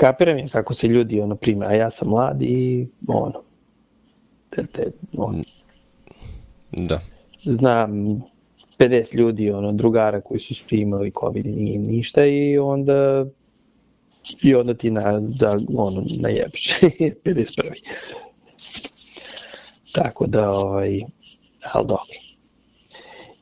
kapiram 0.00 0.38
je 0.38 0.48
kako 0.48 0.74
se 0.74 0.86
ljudi 0.86 1.20
ono 1.20 1.36
prime, 1.36 1.66
a 1.66 1.72
ja 1.72 1.90
sam 1.90 2.08
mlad 2.08 2.42
i 2.42 2.86
ono, 3.08 3.42
te, 4.50 4.66
te, 4.66 4.90
ono. 5.16 5.42
Da. 6.72 7.00
Znam 7.42 8.22
50 8.78 9.14
ljudi, 9.14 9.50
ono, 9.50 9.72
drugara 9.72 10.20
koji 10.20 10.40
su 10.40 10.54
svi 10.54 10.80
imali 10.80 11.12
COVID 11.20 11.46
i 11.46 11.50
nije 11.50 11.78
ništa 11.78 12.24
i 12.24 12.58
onda 12.58 13.26
i 14.42 14.54
onda 14.54 14.74
ti 14.74 14.90
na, 14.90 15.20
da, 15.20 15.58
ono, 15.76 16.04
najebiš 16.20 16.80
51. 17.24 17.72
Tako 19.92 20.26
da, 20.26 20.50
ovaj, 20.50 21.00
ali 21.72 21.86
dobro. 21.86 22.04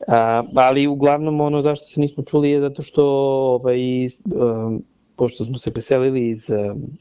A, 0.07 0.43
ali 0.55 0.87
uglavnom 0.87 1.41
ono 1.41 1.61
zašto 1.61 1.85
se 1.85 1.99
nismo 1.99 2.23
čuli 2.23 2.49
je 2.49 2.61
zato 2.61 2.83
što 2.83 3.03
ovaj, 3.61 4.05
um, 4.05 4.83
pošto 5.19 5.45
smo 5.45 5.57
se 5.57 5.71
preselili 5.71 6.29
iz 6.29 6.49
um, 6.49 6.97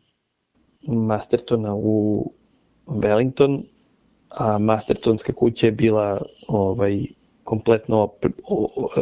Mastertona 1.06 1.74
u 1.74 2.24
Wellington, 2.86 3.62
a 4.28 4.58
Mastertonska 4.58 5.32
kuća 5.32 5.66
je 5.66 5.72
bila 5.72 6.22
ovaj, 6.48 7.04
kompletno 7.44 8.08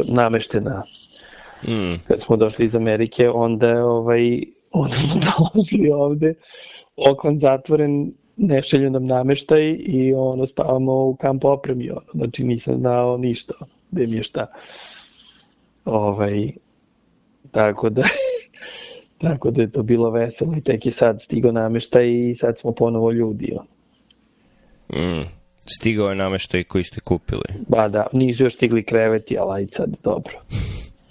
nameštena 0.05 0.83
mm. 1.69 1.95
kad 2.09 2.23
smo 2.23 2.37
došli 2.37 2.65
iz 2.65 2.74
Amerike, 2.74 3.30
onda, 3.30 3.84
ovaj, 3.84 4.43
onda 4.73 4.95
smo 4.95 5.21
dolazili 5.38 5.91
ovde, 5.91 6.35
okon 7.10 7.38
zatvoren, 7.41 8.12
nešelju 8.37 8.91
nam 8.91 9.07
nameštaj 9.07 9.77
i 9.79 10.15
ono 10.15 10.46
spavamo 10.46 10.93
u 10.93 11.16
kamp 11.16 11.45
opremi, 11.45 11.91
ono, 11.91 12.12
znači 12.15 12.45
nisam 12.45 12.77
znao 12.79 13.16
ništa, 13.16 13.55
gde 13.91 14.07
mi 14.07 14.16
je 14.16 14.23
šta. 14.23 14.46
Ovaj, 15.85 16.52
tako 17.51 17.91
da, 17.91 18.02
tako 19.19 19.51
da 19.51 19.62
je 19.62 19.70
to 19.70 19.83
bilo 19.83 20.11
veselo 20.11 20.55
i 20.56 20.61
tek 20.61 20.87
je 20.87 20.93
sad 20.93 21.23
stigo 21.23 21.52
nameštaj 21.52 22.30
i 22.30 22.34
sad 22.34 22.59
smo 22.61 22.73
ponovo 22.73 23.12
ljudi. 23.12 23.52
Mm. 24.93 25.23
Stigao 25.66 26.09
je 26.09 26.15
nameštaj 26.15 26.65
koji 26.65 26.85
ste 26.85 27.01
kupili. 27.01 27.45
Ba 27.68 27.88
da, 27.88 28.07
nisu 28.13 28.43
još 28.43 28.54
stigli 28.54 28.85
kreveti, 28.85 29.38
ali 29.38 29.63
aj 29.63 29.66
sad 29.73 29.91
dobro. 30.02 30.41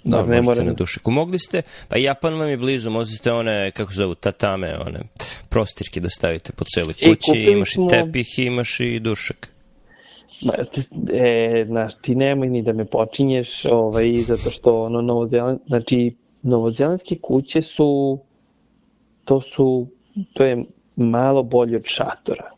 Da, 0.04 0.26
ne 0.26 0.42
možete 0.42 0.66
na 0.66 0.72
dušiku. 0.72 1.10
Mogli 1.10 1.38
ste, 1.38 1.62
pa 1.88 1.98
Japan 1.98 2.34
vam 2.34 2.48
je 2.48 2.56
blizu, 2.56 2.90
možete 2.90 3.32
one, 3.32 3.70
kako 3.70 3.92
zovu, 3.92 4.14
tatame, 4.14 4.78
one 4.86 5.00
prostirke 5.48 6.00
da 6.00 6.08
stavite 6.08 6.52
po 6.52 6.64
celoj 6.74 6.94
kući, 6.94 7.38
e, 7.38 7.52
imaš 7.52 7.74
smo... 7.74 7.86
i 7.86 7.88
tepih, 7.88 8.38
imaš 8.38 8.80
i 8.80 9.00
dušak. 9.00 9.48
Ma, 10.42 10.52
e, 11.12 11.64
znaš, 11.66 11.92
ti 12.02 12.14
nemoj 12.14 12.48
ni 12.48 12.62
da 12.62 12.72
me 12.72 12.84
počinješ, 12.84 13.64
ovaj, 13.64 14.12
zato 14.12 14.50
što 14.50 14.82
ono, 14.82 15.00
novozeland, 15.00 15.58
znači, 15.66 16.12
novozelandske 16.46 17.18
kuće 17.22 17.62
su, 17.62 18.18
to 19.24 19.40
su, 19.40 19.86
to 20.32 20.44
je 20.44 20.64
malo 20.96 21.42
bolje 21.42 21.76
od 21.76 21.84
šatora. 21.84 22.50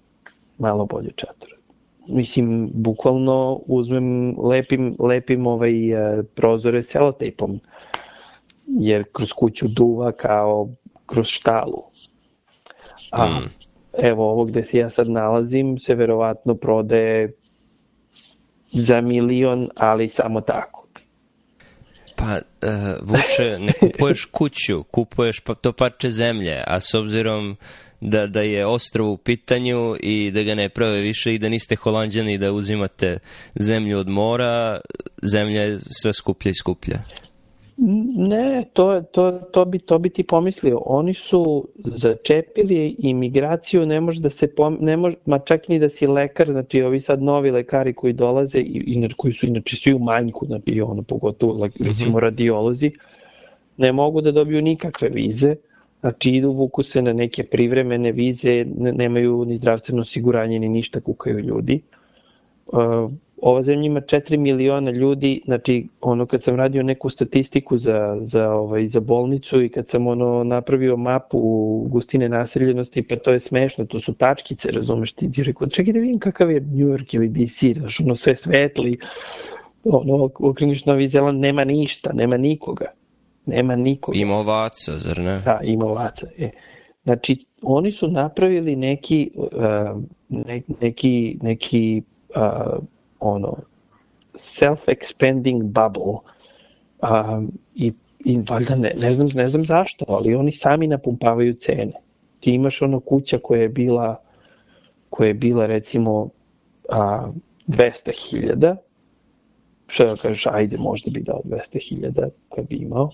Malo 0.59 0.87
bolje 0.87 1.09
od 1.09 1.21
šatora 1.21 1.59
mislim, 2.09 2.71
bukvalno 2.75 3.61
uzmem, 3.67 4.35
lepim, 4.39 4.97
lepim 4.99 5.47
ovaj 5.47 5.95
uh, 5.95 6.25
prozore 6.35 6.83
selotejpom, 6.83 7.61
jer 8.67 9.05
kroz 9.13 9.33
kuću 9.33 9.69
duva 9.69 10.13
kao 10.13 10.69
kroz 11.07 11.27
štalu. 11.27 11.83
A 13.11 13.27
mm. 13.27 13.51
evo 14.03 14.31
ovo 14.31 14.45
gde 14.45 14.65
se 14.65 14.79
ja 14.79 14.91
sad 14.91 15.11
nalazim 15.11 15.79
se 15.79 15.95
verovatno 15.95 16.55
prode 16.55 17.33
za 18.73 19.01
milion, 19.01 19.69
ali 19.77 20.09
samo 20.09 20.41
tako. 20.41 20.78
Pa, 22.19 22.39
uh, 22.63 22.73
Vuče, 23.03 23.59
ne 23.59 23.73
kupuješ 23.73 24.25
kuću, 24.25 24.83
kupuješ 24.83 25.41
pa 25.41 25.55
to 25.55 25.73
parče 25.73 26.11
zemlje, 26.11 26.63
a 26.67 26.81
s 26.81 26.95
obzirom 26.95 27.57
da, 28.01 28.27
da 28.27 28.41
je 28.41 28.67
ostrovo 28.67 29.13
u 29.13 29.17
pitanju 29.17 29.97
i 30.01 30.31
da 30.31 30.43
ga 30.43 30.55
ne 30.55 30.69
prave 30.69 31.01
više 31.01 31.35
i 31.35 31.39
da 31.39 31.49
niste 31.49 31.77
holandjani 31.77 32.39
da 32.39 32.53
uzimate 32.53 33.19
zemlju 33.55 33.99
od 33.99 34.09
mora, 34.09 34.81
zemlja 35.23 35.63
je 35.63 35.79
sve 36.01 36.13
skuplja 36.13 36.51
i 36.51 36.55
skuplja. 36.55 36.99
Ne, 37.81 38.65
to, 38.73 39.03
to, 39.13 39.33
to, 39.53 39.65
bi, 39.65 39.79
to 39.79 39.99
bi 39.99 40.11
ti 40.11 40.23
pomislio. 40.23 40.81
Oni 40.87 41.15
su 41.15 41.69
začepili 41.85 42.97
imigraciju, 42.99 43.87
ne 43.87 44.01
može 44.01 44.21
da 44.21 44.31
se 44.31 44.55
pom, 44.55 44.79
ne 44.81 44.97
može, 44.97 45.17
ma 45.27 45.39
čak 45.39 45.69
ni 45.69 45.79
da 45.79 45.89
si 45.89 46.07
lekar, 46.07 46.47
znači 46.47 46.83
ovi 46.83 47.01
sad 47.01 47.23
novi 47.23 47.51
lekari 47.51 47.95
koji 47.95 48.13
dolaze, 48.13 48.59
i, 48.59 48.83
inače, 48.87 49.15
koji 49.17 49.33
su 49.33 49.47
inače 49.47 49.77
svi 49.77 49.95
u 49.95 49.99
manjku, 49.99 50.47
znači 50.47 50.81
ono, 50.81 51.03
pogotovo 51.03 51.69
recimo 51.81 52.11
mhm. 52.11 52.19
radiolozi, 52.19 52.91
ne 53.77 53.93
mogu 53.93 54.21
da 54.21 54.33
dobiju 54.33 54.63
nikakve 54.63 55.09
vize, 55.09 55.55
Znači 56.01 56.31
idu, 56.31 56.53
vuku 56.53 56.83
se 56.83 57.03
na 57.03 57.13
neke 57.13 57.45
privremene 57.45 58.13
vize, 58.13 58.65
nemaju 58.77 59.45
ni 59.45 59.57
zdravstveno 59.57 60.03
osiguranje 60.03 60.59
ni 60.59 60.69
ništa, 60.69 61.01
kukaju 61.01 61.39
ljudi. 61.39 61.81
Uh, 62.67 63.11
ova 63.43 63.63
zemlja 63.63 63.87
ima 63.87 64.01
4 64.01 64.37
miliona 64.37 64.91
ljudi, 64.91 65.43
znači 65.45 65.89
ono 66.01 66.27
kad 66.27 66.43
sam 66.43 66.57
radio 66.57 66.83
neku 66.83 67.11
statistiku 67.11 67.79
za, 67.79 68.19
za, 68.23 68.51
ovaj, 68.51 68.87
za 68.87 69.01
bolnicu 69.01 69.63
i 69.63 69.69
kad 69.69 69.89
sam 69.89 70.07
ono 70.07 70.45
napravio 70.45 70.97
mapu 70.97 71.41
gustine 71.89 72.29
naseljenosti, 72.29 73.03
pa 73.03 73.17
to 73.17 73.33
je 73.33 73.41
smešno, 73.41 73.85
to 73.85 74.01
su 74.01 74.15
tačkice, 74.15 74.71
razumeš 74.71 75.13
ti, 75.13 75.33
ti 75.33 75.43
rekao, 75.43 75.69
čekaj 75.69 75.93
da 75.93 75.99
vidim 75.99 76.19
kakav 76.19 76.51
je 76.51 76.61
New 76.61 76.89
York 76.89 77.15
ili 77.15 77.29
DC, 77.29 77.79
znaš, 77.79 78.01
ono 78.01 78.17
sve 78.17 78.37
svetli, 78.37 78.99
ono, 79.85 80.31
okreniš 80.39 80.85
Novi 80.85 81.09
Zeland, 81.09 81.41
nema 81.41 81.65
ništa, 81.65 82.13
nema 82.13 82.37
nikoga. 82.37 82.87
Nema 83.47 83.77
nikoga. 83.77 84.19
Ima 84.19 84.35
ovaca, 84.35 84.93
zar 84.93 85.19
ne? 85.19 85.43
Da, 85.45 85.61
ima 85.65 85.85
ovaca. 85.85 86.27
E. 86.39 86.51
Znači, 87.05 87.45
oni 87.63 87.93
su 87.93 88.09
napravili 88.09 88.77
neki, 88.77 89.31
uh, 89.35 90.03
ne, 90.29 90.63
neki, 90.81 91.39
neki 91.43 92.03
uh, 92.37 92.85
ono, 93.21 93.57
self-expanding 94.35 95.63
bubble 95.63 96.19
um, 97.03 97.53
i, 97.75 97.93
i 98.25 98.39
valjda 98.51 98.75
ne, 98.75 98.93
ne, 98.97 99.15
znam, 99.15 99.29
ne 99.35 99.49
znam 99.49 99.65
zašto, 99.65 100.05
ali 100.09 100.35
oni 100.35 100.53
sami 100.53 100.87
napumpavaju 100.87 101.55
cene. 101.55 101.93
Ti 102.41 102.51
imaš 102.51 102.83
ono 102.83 103.01
kuća 103.01 103.39
koja 103.39 103.63
je 103.63 103.69
bila 103.69 104.17
koja 105.11 105.29
je 105.29 105.35
bila 105.35 105.67
recimo 105.67 106.29
a, 106.89 107.31
200.000 107.69 108.77
što 109.89 110.05
da 110.05 110.17
kažeš, 110.17 110.47
ajde, 110.47 110.77
možda 110.79 111.11
bi 111.11 111.23
dao 111.23 111.41
200.000 111.45 112.29
kad 112.55 112.69
bi 112.69 112.77
imao, 112.77 113.11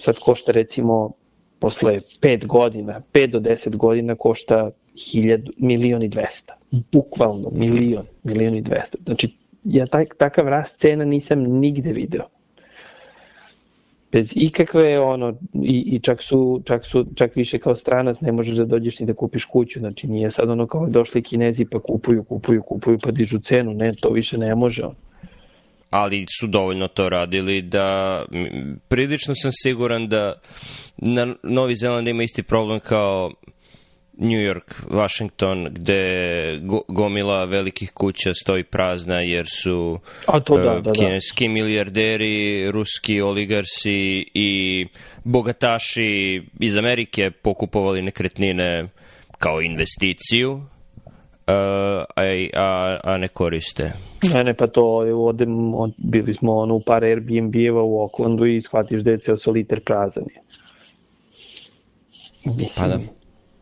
sad 0.00 0.18
košta 0.18 0.52
recimo 0.52 1.10
posle 1.58 2.00
5 2.20 2.46
godina, 2.46 3.02
5 3.12 3.30
do 3.30 3.40
10 3.40 3.76
godina 3.76 4.14
košta 4.14 4.70
1000, 4.94 5.50
milion 5.56 6.02
i 6.02 6.08
200. 6.08 6.24
Bukvalno 6.92 7.50
milion, 7.52 8.06
milion 8.28 8.54
i 8.54 8.62
200. 8.62 8.96
Znači, 9.04 9.34
ja 9.64 9.86
taj, 9.86 10.06
takav 10.18 10.48
rast 10.48 10.76
cena 10.80 11.04
nisam 11.04 11.38
nigde 11.38 11.92
video. 11.92 12.24
Bez 14.12 14.32
ikakve 14.34 15.00
ono 15.00 15.34
i, 15.54 15.84
i 15.86 16.00
čak 16.00 16.22
su 16.22 16.62
čak 16.66 16.86
su 16.86 17.06
čak 17.14 17.36
više 17.36 17.58
kao 17.58 17.76
stranac 17.76 18.20
ne 18.20 18.32
možeš 18.32 18.56
da 18.56 18.64
dođeš 18.64 19.00
ni 19.00 19.06
da 19.06 19.14
kupiš 19.14 19.44
kuću, 19.44 19.78
znači 19.78 20.06
nije 20.06 20.30
sad 20.30 20.50
ono 20.50 20.66
kao 20.66 20.86
došli 20.86 21.22
Kinezi 21.22 21.64
pa 21.64 21.78
kupuju, 21.80 22.24
kupuju, 22.24 22.62
kupuju 22.62 22.98
pa 23.02 23.10
dižu 23.10 23.38
cenu, 23.38 23.74
ne, 23.74 23.92
to 24.00 24.10
više 24.10 24.38
ne 24.38 24.54
može 24.54 24.82
ono 24.82 24.94
ali 25.90 26.26
su 26.40 26.46
dovoljno 26.46 26.88
to 26.88 27.08
radili 27.08 27.62
da 27.62 28.24
prilično 28.88 29.34
sam 29.34 29.50
siguran 29.62 30.08
da 30.08 30.40
na 30.96 31.34
Novi 31.42 31.74
Zeland 31.74 32.08
ima 32.08 32.22
isti 32.22 32.42
problem 32.42 32.80
kao 32.80 33.32
New 34.18 34.40
York, 34.40 34.82
Washington, 34.90 35.68
gde 35.70 36.60
go, 36.62 36.80
gomila 36.88 37.44
velikih 37.44 37.92
kuća 37.92 38.34
stoji 38.34 38.64
prazna 38.64 39.20
jer 39.20 39.46
su 39.62 39.98
A 40.26 40.40
to 40.40 40.56
da, 40.58 40.62
da, 40.64 40.80
da. 40.80 40.92
kineski 40.92 41.48
milijarderi, 41.48 42.70
ruski 42.70 43.20
oligarsi 43.20 44.26
i 44.34 44.86
bogataši 45.24 46.42
iz 46.60 46.76
Amerike 46.76 47.30
pokupovali 47.30 48.02
nekretnine 48.02 48.88
kao 49.38 49.62
investiciju 49.62 50.60
a, 51.46 52.04
a, 52.54 52.98
a 53.04 53.18
ne 53.18 53.28
koriste. 53.28 53.92
Ne, 54.34 54.44
ne, 54.44 54.54
pa 54.54 54.66
to 54.66 54.82
od, 55.76 55.94
bili 55.96 56.34
smo 56.34 56.56
ono, 56.56 56.74
u 56.74 56.80
par 56.80 57.04
Airbnb-eva 57.04 57.82
u 57.82 58.00
Oaklandu 58.00 58.46
i 58.46 58.60
shvatiš 58.60 59.00
da 59.00 59.10
je 59.10 59.18
ceo 59.18 59.36
soliter 59.36 59.80
prazan. 59.80 60.24
Pa 62.76 62.88
da. 62.88 62.98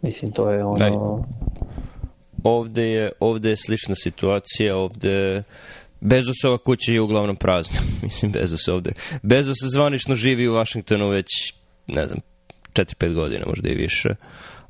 Mislim, 0.07 0.33
to 0.33 0.51
je 0.51 0.65
ono... 0.65 0.77
Daj. 0.77 0.91
Ovde 2.45 2.83
je, 2.83 3.13
ovde 3.21 3.51
je 3.51 3.57
slična 3.57 3.95
situacija, 3.95 4.77
ovde 4.77 5.43
Bezosova 6.01 6.59
kuća 6.59 6.93
je 6.93 7.01
uglavnom 7.01 7.37
prazna. 7.37 7.81
Mislim, 8.03 8.33
Bezos 8.33 8.69
ovde. 8.69 8.91
Bezos 9.23 9.57
zvanično 9.73 10.15
živi 10.15 10.49
u 10.49 10.55
Vašingtonu 10.55 11.09
već, 11.09 11.27
ne 11.87 12.07
znam, 12.07 12.19
4-5 12.73 13.15
godina, 13.15 13.45
možda 13.47 13.69
i 13.69 13.75
više. 13.75 14.09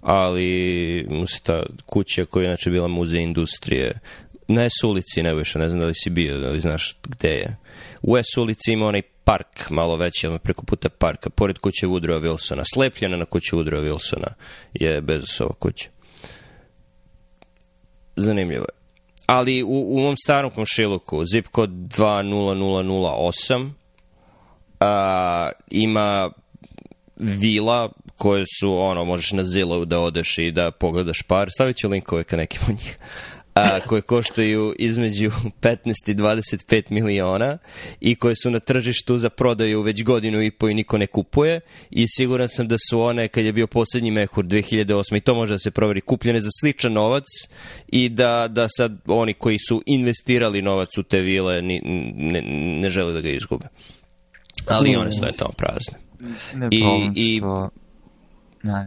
Ali 0.01 1.07
mu 1.11 1.27
se 1.27 1.41
ta 1.43 1.63
kuća 1.87 2.25
koja 2.25 2.43
je 2.43 2.47
inače 2.47 2.71
bila 2.71 2.89
muzej 2.89 3.23
industrije 3.23 4.01
na 4.49 4.69
S 4.69 4.85
ulici 4.85 5.23
više, 5.23 5.59
ne 5.59 5.69
znam 5.69 5.81
da 5.81 5.87
li 5.87 5.95
si 5.95 6.11
bio, 6.11 6.39
da 6.39 6.49
li 6.49 6.61
znaš 6.61 6.97
gde 7.03 7.29
je. 7.29 7.57
U 8.03 8.17
S 8.17 8.37
ulici 8.37 8.73
ima 8.73 8.87
onaj 8.87 9.03
park 9.27 9.71
malo 9.71 9.97
veći, 9.97 10.27
ali 10.27 10.39
preko 10.39 10.65
puta 10.65 10.89
parka, 10.89 11.31
pored 11.31 11.59
kuće 11.59 11.87
Woodrowa 11.87 12.21
Wilsona, 12.21 12.63
slepljena 12.75 13.17
na 13.17 13.25
kuću 13.25 13.57
Woodrowa 13.57 13.93
Wilsona 13.93 14.29
je 14.75 15.01
Bezosova 15.01 15.55
kuća. 15.59 15.89
Zanimljivo 18.17 18.65
je. 18.65 18.77
Ali 19.27 19.63
u, 19.63 19.69
u 19.69 19.99
ovom 19.99 20.15
starom 20.25 20.51
komšiluku, 20.51 21.25
zip 21.25 21.47
kod 21.47 21.71
20008, 21.71 23.71
a, 24.81 25.51
ima 25.71 26.31
vila 27.17 27.89
koje 28.17 28.45
su, 28.61 28.79
ono, 28.79 29.05
možeš 29.05 29.33
na 29.33 29.43
Zillow 29.43 29.85
da 29.85 30.01
odeš 30.01 30.39
i 30.39 30.51
da 30.51 30.71
pogledaš 30.71 31.23
par. 31.23 31.49
Stavit 31.51 31.77
ću 31.77 31.89
linkove 31.89 32.25
ka 32.25 32.37
nekim 32.37 32.61
od 32.69 32.75
njih 32.75 32.99
a, 33.57 33.81
koje 33.87 34.03
koštaju 34.03 34.75
između 34.79 35.31
15 35.61 35.77
i 36.07 36.15
25 36.15 36.91
miliona 36.91 37.59
i 38.01 38.15
koje 38.15 38.35
su 38.37 38.51
na 38.51 38.59
tržištu 38.59 39.19
za 39.19 39.31
prodaju 39.31 39.83
već 39.83 40.05
godinu 40.05 40.43
i 40.43 40.51
po 40.51 40.69
i 40.69 40.75
niko 40.75 40.99
ne 40.99 41.07
kupuje 41.07 41.61
i 41.91 42.07
siguran 42.09 42.49
sam 42.49 42.69
da 42.69 42.77
su 42.91 43.01
one 43.01 43.29
kad 43.29 43.45
je 43.45 43.53
bio 43.53 43.67
poslednji 43.67 44.11
mehur 44.11 44.45
2008 44.45 45.17
i 45.17 45.21
to 45.21 45.35
može 45.35 45.53
da 45.53 45.59
se 45.59 45.71
proveri 45.71 46.01
kupljene 46.01 46.41
za 46.41 46.51
sličan 46.61 46.93
novac 46.93 47.25
i 47.89 48.09
da, 48.09 48.49
da 48.49 48.69
sad 48.69 48.99
oni 49.07 49.35
koji 49.35 49.59
su 49.69 49.83
investirali 49.87 50.63
novac 50.63 50.99
u 50.99 51.03
te 51.03 51.21
vile 51.21 51.63
ne, 51.63 51.81
ne, 52.15 52.43
ne 52.81 52.91
žele 52.91 53.13
da 53.13 53.21
ga 53.21 53.29
izgube. 53.29 53.65
Ali 54.69 54.91
ne, 54.91 54.99
one 54.99 55.13
stoje 55.13 55.33
tamo 55.33 55.53
prazne. 55.57 55.99
Ne 56.55 56.69
I, 56.71 57.11
i. 57.15 57.41
Ne, 58.63 58.87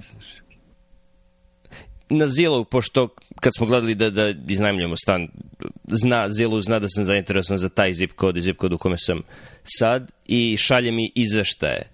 na 2.10 2.28
Zilu, 2.28 2.66
pošto 2.66 3.08
kad 3.40 3.54
smo 3.58 3.66
gledali 3.66 3.96
da, 3.96 4.10
da 4.10 4.34
iznajmljamo 4.48 4.96
stan, 4.96 5.28
zna, 5.88 6.30
Zilu 6.30 6.62
zna 6.62 6.80
da 6.80 6.88
sam 6.90 7.06
zainteresovan 7.06 7.58
za 7.58 7.70
taj 7.70 7.94
zip 7.94 8.12
kod 8.12 8.38
i 8.38 8.42
zip 8.42 8.58
kod 8.58 8.74
u 8.74 8.78
kome 8.78 8.98
sam 8.98 9.22
sad 9.64 10.12
i 10.26 10.58
šalje 10.58 10.92
mi 10.92 11.12
izveštaje. 11.16 11.90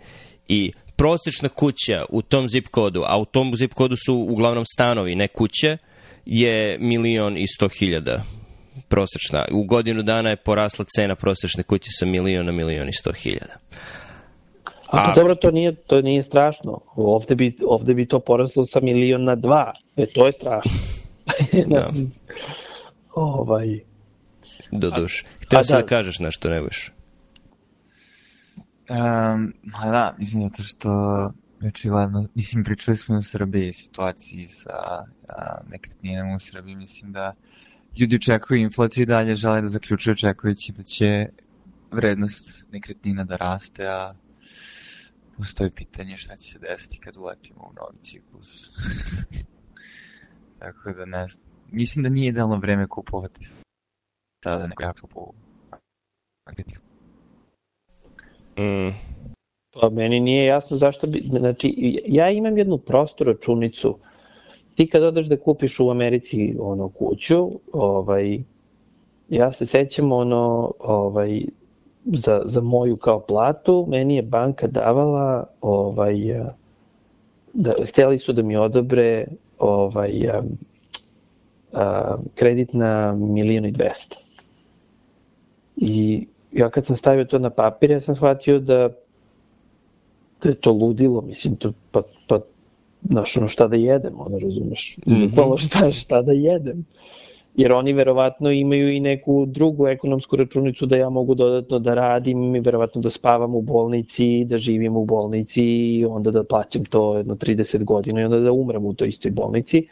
I 0.48 0.72
prosječna 0.96 1.50
kuća 1.50 2.06
u 2.10 2.22
tom 2.22 2.50
zip 2.50 2.68
kodu, 2.68 3.04
a 3.08 3.18
u 3.18 3.26
tom 3.26 3.58
zip 3.58 3.74
kodu 3.74 3.96
su 4.06 4.16
uglavnom 4.16 4.64
stanovi, 4.66 5.16
ne 5.16 5.28
kuće, 5.28 5.78
je 6.26 6.78
milion 6.80 7.38
i 7.38 7.48
sto 7.48 7.70
hiljada 7.70 8.24
prosječna. 8.88 9.46
U 9.52 9.64
godinu 9.64 10.04
dana 10.04 10.30
je 10.30 10.36
porasla 10.36 10.86
cena 10.96 11.16
prosječne 11.16 11.64
kuće 11.64 11.90
sa 12.00 12.06
milion 12.06 12.46
na 12.46 12.52
milion 12.52 12.90
i 12.90 12.94
sto 12.94 13.12
hiljada. 13.12 13.56
A, 14.92 15.12
a 15.12 15.16
dobro, 15.16 15.36
to 15.36 15.52
nije, 15.52 15.76
to 15.76 16.02
nije 16.02 16.24
strašno. 16.24 16.82
Ovde 16.96 17.36
bi, 17.36 17.58
ovde 17.68 17.94
bi 17.94 18.06
to 18.08 18.20
poraslo 18.20 18.66
sa 18.66 18.80
milion 18.80 19.24
na 19.24 19.36
dva. 19.36 19.74
E, 19.96 20.06
to 20.06 20.26
je 20.26 20.32
strašno. 20.32 20.72
da. 21.76 21.92
ovaj... 23.14 23.80
Do 24.72 24.90
duš. 24.90 25.26
Htio 25.46 25.64
si 25.64 25.72
da, 25.72 25.82
da 25.82 25.86
kažeš 25.86 26.20
nešto, 26.20 26.50
ne 26.50 26.62
boš? 26.62 26.92
Um, 28.90 29.54
ma 29.64 29.92
da, 29.92 30.16
mislim, 30.18 30.44
zato 30.44 30.64
što 30.64 30.90
očigledno, 31.68 32.28
mislim, 32.36 32.64
pričali 32.64 32.98
smo 32.98 33.18
u 33.18 33.22
Srbiji 33.22 33.74
situaciji 33.74 34.48
sa 34.48 35.06
a, 35.28 35.58
nekretninama 35.70 36.36
u 36.36 36.40
Srbiji, 36.40 36.76
mislim 36.76 37.12
da 37.12 37.34
ljudi 38.00 38.16
očekuju 38.16 38.62
inflaciju 38.62 39.02
i 39.02 39.06
dalje 39.06 39.36
žele 39.36 39.62
da 39.62 39.68
zaključuju 39.68 40.12
očekujući 40.12 40.72
da 40.72 40.84
će 40.84 41.28
vrednost 41.92 42.66
nekretnina 42.72 43.24
da 43.24 43.36
raste, 43.36 43.88
a 43.88 44.14
postoji 45.38 45.72
pitanje 45.76 46.18
šta 46.18 46.36
će 46.36 46.52
se 46.52 46.60
desiti 46.60 47.00
kad 47.00 47.18
uletimo 47.18 47.62
u 47.62 47.74
novi 47.74 47.98
ciklus. 48.02 48.72
Tako 50.60 50.94
da 50.94 51.06
ne 51.06 51.28
znam. 51.28 51.48
Mislim 51.72 52.04
da 52.04 52.10
nije 52.10 52.30
idealno 52.30 52.58
vreme 52.58 52.88
kupovati 52.88 53.50
sada 54.44 54.68
neko 54.68 54.84
jako 54.84 55.08
po 55.08 55.32
Mm. 58.58 58.90
Pa 59.74 59.90
meni 59.90 60.20
nije 60.20 60.46
jasno 60.46 60.78
zašto 60.78 61.08
bi, 61.08 61.24
znači 61.30 61.74
ja 62.06 62.32
imam 62.32 62.58
jednu 62.58 62.78
prostu 62.78 63.24
računicu. 63.24 63.98
Ti 64.76 64.90
kad 64.90 65.04
odeš 65.04 65.28
da 65.28 65.40
kupiš 65.40 65.80
u 65.80 65.90
Americi 65.90 66.56
ono 66.60 66.90
kuću, 66.90 67.50
ovaj 67.74 68.40
ja 69.30 69.54
se 69.54 69.66
sećam 69.66 70.12
ono 70.12 70.74
ovaj 70.80 71.46
za, 72.06 72.42
za 72.46 72.62
moju 72.62 72.98
kao 72.98 73.20
platu, 73.20 73.86
meni 73.90 74.16
je 74.16 74.22
banka 74.22 74.68
davala 74.68 75.48
ovaj, 75.62 76.16
da, 77.54 77.74
hteli 77.88 78.20
su 78.20 78.34
da 78.34 78.42
mi 78.42 78.58
odobre 78.58 79.26
ovaj, 79.60 80.30
a, 80.30 80.42
a, 81.74 82.18
kredit 82.36 82.74
na 82.74 83.14
milijon 83.14 83.66
i 83.66 83.72
dvesta. 83.72 84.16
I 85.78 86.28
ja 86.52 86.70
kad 86.70 86.86
sam 86.86 86.98
stavio 86.98 87.26
to 87.26 87.40
na 87.40 87.50
papir, 87.50 87.92
ja 87.92 88.02
sam 88.02 88.16
shvatio 88.16 88.60
da, 88.60 88.90
da 90.44 90.50
je 90.50 90.56
to 90.56 90.72
ludilo, 90.72 91.22
mislim, 91.22 91.56
to, 91.56 91.74
pa, 91.92 92.02
pa 92.28 92.40
znaš, 93.10 93.38
ono 93.38 93.48
šta 93.48 93.68
da 93.68 93.76
jedem, 93.76 94.14
ono, 94.18 94.40
razumeš, 94.40 94.98
mm 95.06 95.14
-hmm. 95.14 95.58
šta, 95.58 95.92
šta 95.92 96.22
da 96.22 96.32
jedem 96.32 96.86
jer 97.58 97.72
oni 97.72 97.94
verovatno 97.94 98.52
imaju 98.52 98.92
i 98.92 99.00
neku 99.00 99.46
drugu 99.46 99.88
ekonomsku 99.88 100.36
računicu 100.36 100.86
da 100.86 100.98
ja 100.98 101.10
mogu 101.10 101.36
dodatno 101.36 101.80
da 101.80 101.94
radim 101.94 102.56
i 102.56 102.60
verovatno 102.60 103.02
da 103.02 103.10
spavam 103.10 103.56
u 103.56 103.62
bolnici, 103.62 104.46
da 104.46 104.58
živim 104.58 104.98
u 104.98 105.06
bolnici 105.06 105.64
i 105.64 106.06
onda 106.06 106.32
da 106.32 106.44
plaćam 106.44 106.86
to 106.86 107.18
jedno 107.18 107.36
30 107.36 107.84
godina 107.84 108.22
i 108.22 108.24
onda 108.24 108.40
da 108.40 108.52
umrem 108.52 108.86
u 108.86 108.94
toj 108.94 109.10
istoj 109.10 109.32
bolnici. 109.32 109.88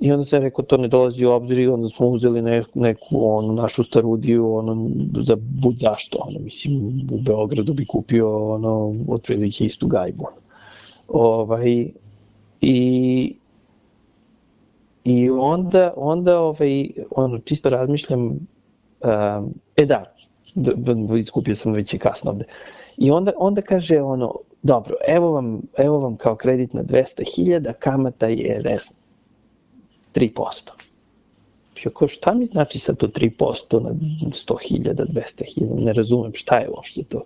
I 0.00 0.12
onda 0.12 0.24
sam 0.24 0.42
rekao, 0.42 0.64
to 0.64 0.76
ne 0.76 0.88
dolazi 0.88 1.24
u 1.24 1.30
obzir 1.30 1.58
i 1.58 1.66
onda 1.66 1.88
smo 1.88 2.06
uzeli 2.06 2.42
ne, 2.42 2.64
neku 2.74 3.06
onu 3.10 3.52
našu 3.52 3.84
starudiju, 3.84 4.54
ono, 4.54 4.90
za 5.26 5.36
bud 5.36 5.76
zašto, 5.78 6.18
ono, 6.26 6.38
mislim, 6.38 6.76
u 7.12 7.18
Beogradu 7.20 7.72
bi 7.72 7.86
kupio, 7.86 8.54
ono, 8.54 8.94
otprilike 9.08 9.64
istu 9.64 9.86
gajbu. 9.86 10.26
Ovaj, 11.08 11.88
I 12.60 13.34
I 15.08 15.30
onda, 15.30 15.92
onda 15.96 16.40
ovaj, 16.40 16.90
ono, 17.10 17.38
čisto 17.38 17.70
razmišljam, 17.70 18.22
um, 18.24 19.54
e 19.76 19.86
da, 19.86 20.04
iskupio 21.18 21.56
sam 21.56 21.72
već 21.72 21.94
i 21.94 21.98
kasno 21.98 22.30
ovde. 22.30 22.44
I 22.96 23.10
onda, 23.10 23.32
onda 23.36 23.62
kaže 23.62 24.00
ono, 24.00 24.34
dobro, 24.62 24.96
evo 25.06 25.30
vam, 25.30 25.60
evo 25.78 25.98
vam 25.98 26.16
kao 26.16 26.36
kredit 26.36 26.72
na 26.72 26.82
200.000, 26.82 27.72
kamata 27.72 28.26
je, 28.26 28.60
ne 28.64 28.78
znam, 28.78 28.98
3%. 30.14 30.87
Ja 31.84 31.90
kao, 31.90 32.08
šta 32.08 32.34
mi 32.34 32.46
znači 32.46 32.78
sad 32.78 32.96
to 32.96 33.06
3% 33.06 33.82
na 33.82 33.90
100.000, 33.90 34.94
200.000, 34.94 35.84
ne 35.84 35.92
razumem 35.92 36.32
šta 36.34 36.58
je 36.58 36.68
uopšte 36.70 37.02
to. 37.02 37.24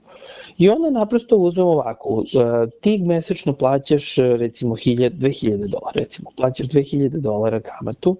I 0.59 0.69
onda 0.69 0.91
naprosto 0.91 1.37
uzmemo 1.37 1.71
ovako, 1.71 2.25
e, 2.35 2.71
ti 2.81 2.99
mesečno 2.99 3.53
plaćaš 3.53 4.15
recimo 4.17 4.75
2000 4.75 5.57
dolara, 5.57 5.93
recimo 5.95 6.31
plaćaš 6.37 6.67
2000 6.67 7.09
dolara 7.09 7.61
kamatu 7.61 8.17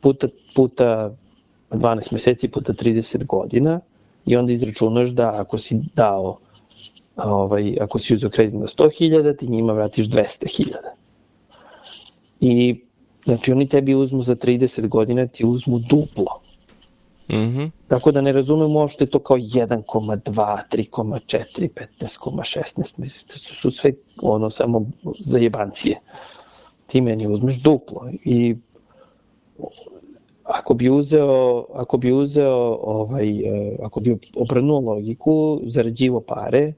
puta, 0.00 0.28
puta 0.54 1.14
12 1.70 2.12
meseci 2.12 2.48
puta 2.48 2.72
30 2.72 3.26
godina 3.26 3.80
i 4.26 4.36
onda 4.36 4.52
izračunaš 4.52 5.08
da 5.08 5.34
ako 5.40 5.58
si 5.58 5.80
dao 5.94 6.38
ovaj, 7.16 7.76
ako 7.80 7.98
si 7.98 8.14
uzeo 8.14 8.30
kredit 8.30 8.60
na 8.60 8.66
100.000, 8.66 9.36
ti 9.36 9.46
njima 9.48 9.72
vratiš 9.72 10.06
200.000. 10.06 10.74
I 12.40 12.80
Znači 13.24 13.52
oni 13.52 13.68
tebi 13.68 13.94
uzmu 13.94 14.22
za 14.22 14.34
30 14.34 14.88
godina, 14.88 15.26
ti 15.26 15.46
uzmu 15.46 15.78
duplo. 15.78 16.40
Mm 17.28 17.34
-hmm. 17.34 17.70
Tako 17.88 18.12
da 18.12 18.20
ne 18.20 18.32
razumem 18.32 18.76
uopšte 18.76 19.06
to 19.06 19.18
kao 19.18 19.36
1,2, 19.36 20.58
3,4, 20.72 21.68
15,16. 22.00 22.92
Mislim, 22.96 23.28
to 23.28 23.38
su 23.38 23.70
sve 23.70 23.92
ono 24.22 24.50
samo 24.50 24.86
zajebancije. 25.20 26.00
Ti 26.86 27.00
meni 27.00 27.28
uzmeš 27.28 27.62
duplo 27.62 28.10
i 28.24 28.56
ako 30.42 30.74
bi 30.74 30.90
uzeo, 30.90 31.64
ako 31.74 31.96
bi 31.96 32.12
uzeo 32.12 32.78
ovaj, 32.82 33.28
e, 33.28 33.76
ako 33.82 34.00
bi 34.00 34.18
obrnuo 34.36 34.80
logiku, 34.80 35.60
zarađivo 35.66 36.20
pare, 36.20 36.58
e, 36.58 36.72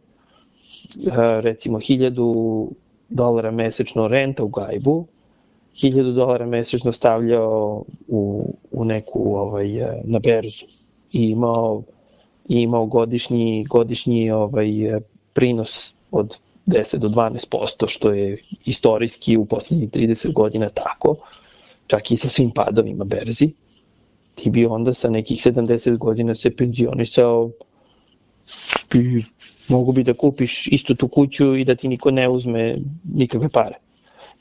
recimo 1.40 1.78
1000 1.78 2.68
dolara 3.08 3.50
mesečno 3.50 4.08
renta 4.08 4.44
u 4.44 4.48
gajbu, 4.48 5.06
1000 5.82 6.14
dolara 6.14 6.46
mesečno 6.46 6.92
stavljao 6.92 7.84
u, 8.08 8.52
u 8.70 8.84
neku 8.84 9.36
ovaj, 9.36 9.78
e, 9.78 10.02
na 10.04 10.18
berzu 10.18 10.66
i 11.12 11.22
imao, 11.30 11.82
i 12.48 12.60
imao 12.62 12.86
godišnji, 12.86 13.64
godišnji 13.64 14.30
ovaj, 14.30 14.96
e, 14.96 15.00
prinos 15.32 15.94
od 16.10 16.36
10 16.66 16.96
do 16.96 17.08
12%, 17.08 17.88
što 17.88 18.10
je 18.10 18.38
istorijski 18.64 19.36
u 19.36 19.44
poslednjih 19.44 19.90
30 19.90 20.32
godina 20.32 20.68
tako, 20.68 21.16
čak 21.86 22.10
i 22.10 22.16
sa 22.16 22.28
svim 22.28 22.50
padovima 22.50 23.04
berzi, 23.04 23.50
ti 24.34 24.50
bi 24.50 24.66
onda 24.66 24.94
sa 24.94 25.10
nekih 25.10 25.46
70 25.46 25.96
godina 25.98 26.34
se 26.34 26.56
penzionisao 26.56 27.50
i 28.94 29.24
mogu 29.68 29.92
bi 29.92 30.02
da 30.04 30.14
kupiš 30.14 30.66
istu 30.66 30.94
tu 30.94 31.08
kuću 31.08 31.56
i 31.56 31.64
da 31.64 31.74
ti 31.74 31.88
niko 31.88 32.10
ne 32.10 32.28
uzme 32.28 32.78
nikakve 33.14 33.48
pare. 33.48 33.74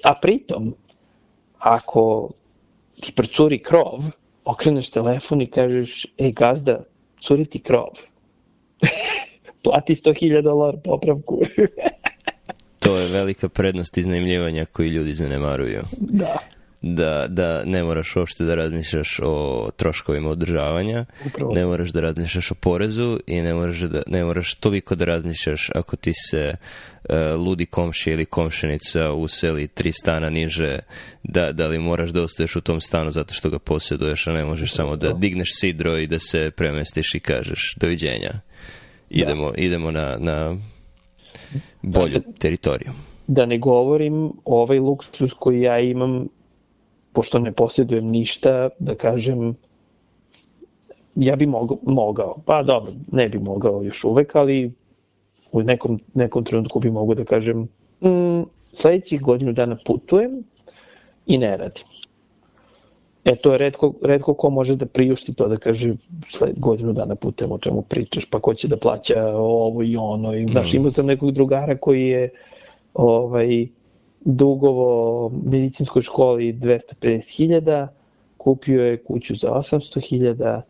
A 0.04 0.14
pritom, 0.22 0.74
ako 1.64 2.30
ti 3.02 3.12
procuri 3.16 3.60
krov, 3.64 4.04
okreneš 4.46 4.90
telefon 4.90 5.42
i 5.42 5.48
kažeš, 5.48 6.06
ej 6.18 6.32
gazda, 6.32 6.84
curi 7.24 7.46
ti 7.46 7.60
krov. 7.60 7.96
plati 9.64 9.96
100.000 9.96 10.42
dolara 10.42 10.78
popravku. 10.84 11.40
to 12.84 12.98
je 12.98 13.08
velika 13.08 13.50
prednost 13.50 13.98
iznajmljivanja 13.98 14.66
koju 14.66 14.90
ljudi 14.90 15.14
zanemaruju. 15.14 15.82
Da 16.00 16.38
da, 16.84 17.28
da 17.28 17.64
ne 17.66 17.84
moraš 17.84 18.16
uopšte 18.16 18.44
da 18.44 18.56
razmišljaš 18.56 19.20
o 19.24 19.70
troškovima 19.76 20.30
održavanja, 20.30 21.06
Upravo. 21.26 21.54
ne 21.54 21.66
moraš 21.66 21.90
da 21.90 22.02
razmišljaš 22.02 22.52
o 22.52 22.56
porezu 22.56 23.20
i 23.28 23.42
ne 23.42 23.54
moraš, 23.54 23.80
da, 23.80 24.02
ne 24.08 24.24
moraš 24.24 24.56
toliko 24.56 24.96
da 24.96 25.06
razmišljaš 25.06 25.70
ako 25.76 25.96
ti 25.96 26.14
se 26.14 26.56
uh, 27.04 27.16
ludi 27.46 27.66
komši 27.66 28.12
ili 28.12 28.26
komšenica 28.26 29.12
useli 29.12 29.68
tri 29.68 29.92
stana 29.92 30.30
niže, 30.30 30.80
da, 31.24 31.52
da 31.52 31.68
li 31.68 31.80
moraš 31.80 32.10
da 32.10 32.22
ostaješ 32.22 32.56
u 32.56 32.62
tom 32.62 32.82
stanu 32.82 33.12
zato 33.12 33.34
što 33.34 33.50
ga 33.50 33.60
posjeduješ, 33.60 34.28
a 34.28 34.32
ne 34.32 34.46
možeš 34.46 34.74
samo 34.74 34.96
da 34.96 35.14
digneš 35.14 35.50
sidro 35.60 35.98
i 35.98 36.08
da 36.08 36.20
se 36.20 36.52
premestiš 36.52 37.16
i 37.16 37.20
kažeš 37.20 37.76
doviđenja. 37.80 38.32
Idemo, 39.10 39.52
da. 39.52 39.58
idemo 39.58 39.92
na, 39.92 40.18
na 40.20 40.58
bolju 41.82 42.20
da, 42.20 42.34
teritoriju. 42.40 42.92
Da 43.28 43.46
ne 43.46 43.58
govorim 43.58 44.32
ovaj 44.46 44.80
luksus 44.80 45.32
koji 45.40 45.62
ja 45.62 45.80
imam 45.80 46.28
pošto 47.14 47.40
ne 47.40 47.52
posjedujem 47.52 48.06
ništa, 48.06 48.70
da 48.80 48.96
kažem, 48.96 49.56
ja 51.16 51.36
bi 51.36 51.46
mogao, 51.46 51.78
mogao, 51.84 52.38
pa 52.46 52.64
dobro, 52.64 52.92
ne 53.12 53.30
bi 53.30 53.40
mogao 53.40 53.84
još 53.84 54.04
uvek, 54.04 54.36
ali 54.36 54.72
u 55.52 55.62
nekom, 55.62 56.00
nekom 56.14 56.44
trenutku 56.44 56.80
bi 56.80 56.92
mogao 56.92 57.16
da 57.16 57.26
kažem, 57.26 57.68
mm, 58.02 58.44
sledećih 58.74 59.22
godinu 59.22 59.54
dana 59.54 59.78
putujem 59.86 60.44
i 61.26 61.38
ne 61.38 61.58
radim. 61.58 61.84
E, 63.26 63.36
to 63.36 63.52
je 63.52 63.58
redko, 63.58 63.94
redko 64.02 64.34
ko 64.34 64.50
može 64.50 64.76
da 64.76 64.86
priušti 64.86 65.34
to 65.34 65.48
da 65.48 65.58
kaže 65.58 65.94
sled 66.38 66.60
godinu 66.60 66.94
dana 66.94 67.16
putujem 67.16 67.52
o 67.52 67.58
čemu 67.58 67.82
pričaš, 67.82 68.26
pa 68.26 68.40
ko 68.40 68.54
će 68.54 68.68
da 68.68 68.78
plaća 68.78 69.28
ovo 69.36 69.84
i 69.84 69.96
ono. 69.98 70.36
I, 70.36 70.48
znaš, 70.52 70.74
mm. 70.74 70.76
imao 70.76 70.92
sam 70.92 71.06
nekog 71.06 71.32
drugara 71.32 71.78
koji 71.78 72.08
je 72.08 72.30
ovaj, 72.94 73.68
dugovo 74.26 75.32
medicinskoj 75.46 76.02
školi 76.02 76.54
250.000, 76.54 77.88
kupio 78.38 78.86
je 78.86 78.98
kuću 78.98 79.36
za 79.36 79.50
800.000 79.50 80.62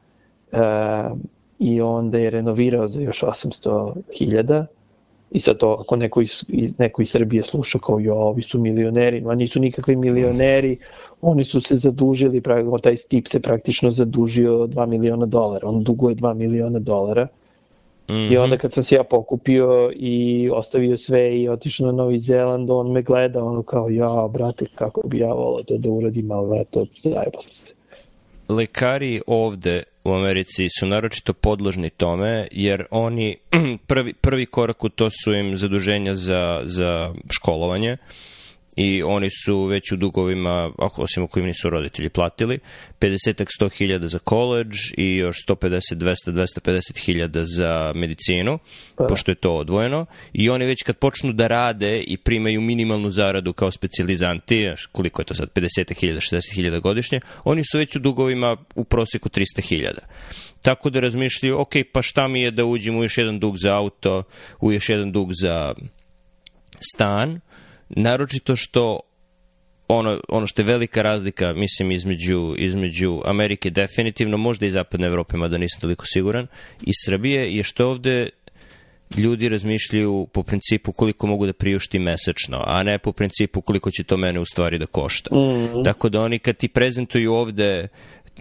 uh, 0.52 1.18
i 1.60 1.82
onda 1.82 2.18
je 2.18 2.30
renovirao 2.30 2.88
za 2.88 3.02
još 3.02 3.22
800.000 3.22 4.66
i 5.32 5.40
sad 5.40 5.58
to 5.58 5.78
ako 5.80 5.96
neko 5.96 6.22
iz, 6.22 6.44
neko 6.78 7.02
iz 7.02 7.10
Srbije 7.10 7.44
sluša 7.44 7.80
kao 7.80 8.00
jo, 8.00 8.16
ovi 8.16 8.42
su 8.42 8.60
milioneri, 8.60 9.22
ma 9.22 9.36
nisu 9.36 9.60
nikakvi 9.60 9.96
milioneri, 9.96 10.78
oni 11.22 11.44
su 11.44 11.62
se 11.62 11.78
zadužili, 11.78 12.42
taj 12.82 12.96
tip 12.96 13.28
se 13.28 13.40
praktično 13.40 13.92
zadužio 13.92 14.52
2 14.52 14.86
miliona 14.86 15.26
dolara, 15.26 15.68
on 15.68 15.84
duguje 15.84 16.16
2 16.16 16.34
miliona 16.34 16.80
dolara 16.80 17.28
Mm 18.10 18.14
-hmm. 18.14 18.34
I 18.34 18.38
onda 18.38 18.58
kad 18.58 18.74
sam 18.74 18.84
se 18.84 18.96
ja 18.96 19.04
pokupio 19.04 19.92
i 19.96 20.50
ostavio 20.54 20.98
sve 20.98 21.40
i 21.40 21.50
otišao 21.50 21.86
na 21.86 21.92
Novi 21.92 22.20
Zeland, 22.20 22.70
on 22.70 22.92
me 22.92 23.02
gleda, 23.02 23.44
ono 23.44 23.64
kao, 23.64 23.90
ja, 23.90 24.28
brate, 24.34 24.66
kako 24.76 25.08
bi 25.08 25.18
ja 25.18 25.34
volao 25.34 25.64
to 25.64 25.78
da 25.78 25.90
uradim, 25.90 26.32
ali 26.32 26.62
eto, 26.62 26.86
zajebao 27.04 27.42
se. 27.42 27.74
Lekari 28.50 29.22
ovde 29.28 29.84
u 30.04 30.12
Americi 30.14 30.68
su 30.80 30.86
naročito 30.86 31.34
podložni 31.34 31.90
tome, 31.90 32.48
jer 32.52 32.86
oni, 32.92 33.38
prvi, 33.88 34.14
prvi 34.14 34.46
korak 34.46 34.84
u 34.84 34.90
to 34.90 35.10
su 35.10 35.34
im 35.34 35.58
zaduženja 35.58 36.16
za, 36.16 36.62
za 36.64 37.14
školovanje, 37.30 37.98
i 38.76 39.04
oni 39.04 39.30
su 39.46 39.64
već 39.64 39.92
u 39.92 39.96
dugovima, 39.96 40.72
ako 40.78 41.02
osim 41.02 41.24
ako 41.24 41.40
im 41.40 41.46
nisu 41.46 41.70
roditelji 41.70 42.10
platili, 42.10 42.60
50 43.00 43.46
100 43.60 43.78
hiljada 43.78 44.08
za 44.08 44.20
college 44.30 44.78
i 44.98 45.16
još 45.16 45.38
150, 45.48 45.80
200, 45.96 46.16
250 46.32 47.06
hiljada 47.06 47.46
za 47.46 47.92
medicinu, 47.96 48.60
pa. 48.96 49.06
pošto 49.06 49.32
je 49.32 49.36
to 49.36 49.56
odvojeno. 49.56 50.06
I 50.34 50.50
oni 50.50 50.66
već 50.66 50.84
kad 50.84 50.98
počnu 50.98 51.34
da 51.34 51.48
rade 51.48 52.00
i 52.00 52.18
primaju 52.18 52.62
minimalnu 52.62 53.10
zaradu 53.10 53.54
kao 53.54 53.72
specializanti, 53.72 54.70
koliko 54.92 55.22
je 55.22 55.26
to 55.26 55.34
sad, 55.34 55.50
50 55.54 56.00
hiljada, 56.00 56.20
60 56.20 56.56
hiljada 56.56 56.80
godišnje, 56.80 57.22
oni 57.44 57.64
su 57.72 57.78
već 57.78 57.96
u 57.96 58.00
dugovima 58.00 58.58
u 58.76 58.84
proseku 58.84 59.30
300 59.30 59.62
hiljada. 59.62 60.02
Tako 60.62 60.90
da 60.90 61.00
razmišljaju, 61.00 61.60
ok, 61.60 61.74
pa 61.92 62.02
šta 62.02 62.28
mi 62.28 62.42
je 62.42 62.52
da 62.52 62.66
uđem 62.66 62.98
u 62.98 63.04
još 63.04 63.18
jedan 63.18 63.40
dug 63.40 63.58
za 63.58 63.76
auto, 63.76 64.24
u 64.60 64.72
još 64.72 64.90
jedan 64.90 65.12
dug 65.12 65.30
za 65.42 65.74
stan, 66.80 67.40
naročito 67.90 68.56
što 68.56 69.00
ono, 69.88 70.20
ono 70.30 70.48
što 70.48 70.62
je 70.62 70.66
velika 70.66 71.02
razlika, 71.02 71.54
mislim, 71.54 71.92
između, 71.92 72.56
između 72.58 73.22
Amerike 73.26 73.70
definitivno, 73.70 74.38
možda 74.38 74.66
i 74.66 74.70
Zapadne 74.70 75.08
Evrope, 75.08 75.38
mada 75.38 75.58
nisam 75.58 75.82
toliko 75.82 76.06
siguran, 76.06 76.48
i 76.82 76.92
Srbije, 77.06 77.56
je 77.56 77.64
što 77.64 77.90
ovde 77.90 78.30
ljudi 79.18 79.50
razmišljaju 79.50 80.28
po 80.34 80.44
principu 80.44 80.92
koliko 80.92 81.28
mogu 81.28 81.46
da 81.46 81.54
priušti 81.54 82.00
mesečno, 82.00 82.64
a 82.66 82.84
ne 82.84 82.98
po 82.98 83.12
principu 83.12 83.62
koliko 83.62 83.92
će 83.92 84.04
to 84.04 84.18
mene 84.18 84.40
u 84.40 84.46
stvari 84.46 84.80
da 84.80 84.86
košta. 84.86 85.36
Mm 85.36 85.40
-hmm. 85.40 85.84
Tako 85.84 86.10
da 86.10 86.22
oni 86.22 86.40
kad 86.40 86.58
ti 86.58 86.68
prezentuju 86.68 87.34
ovde 87.34 87.88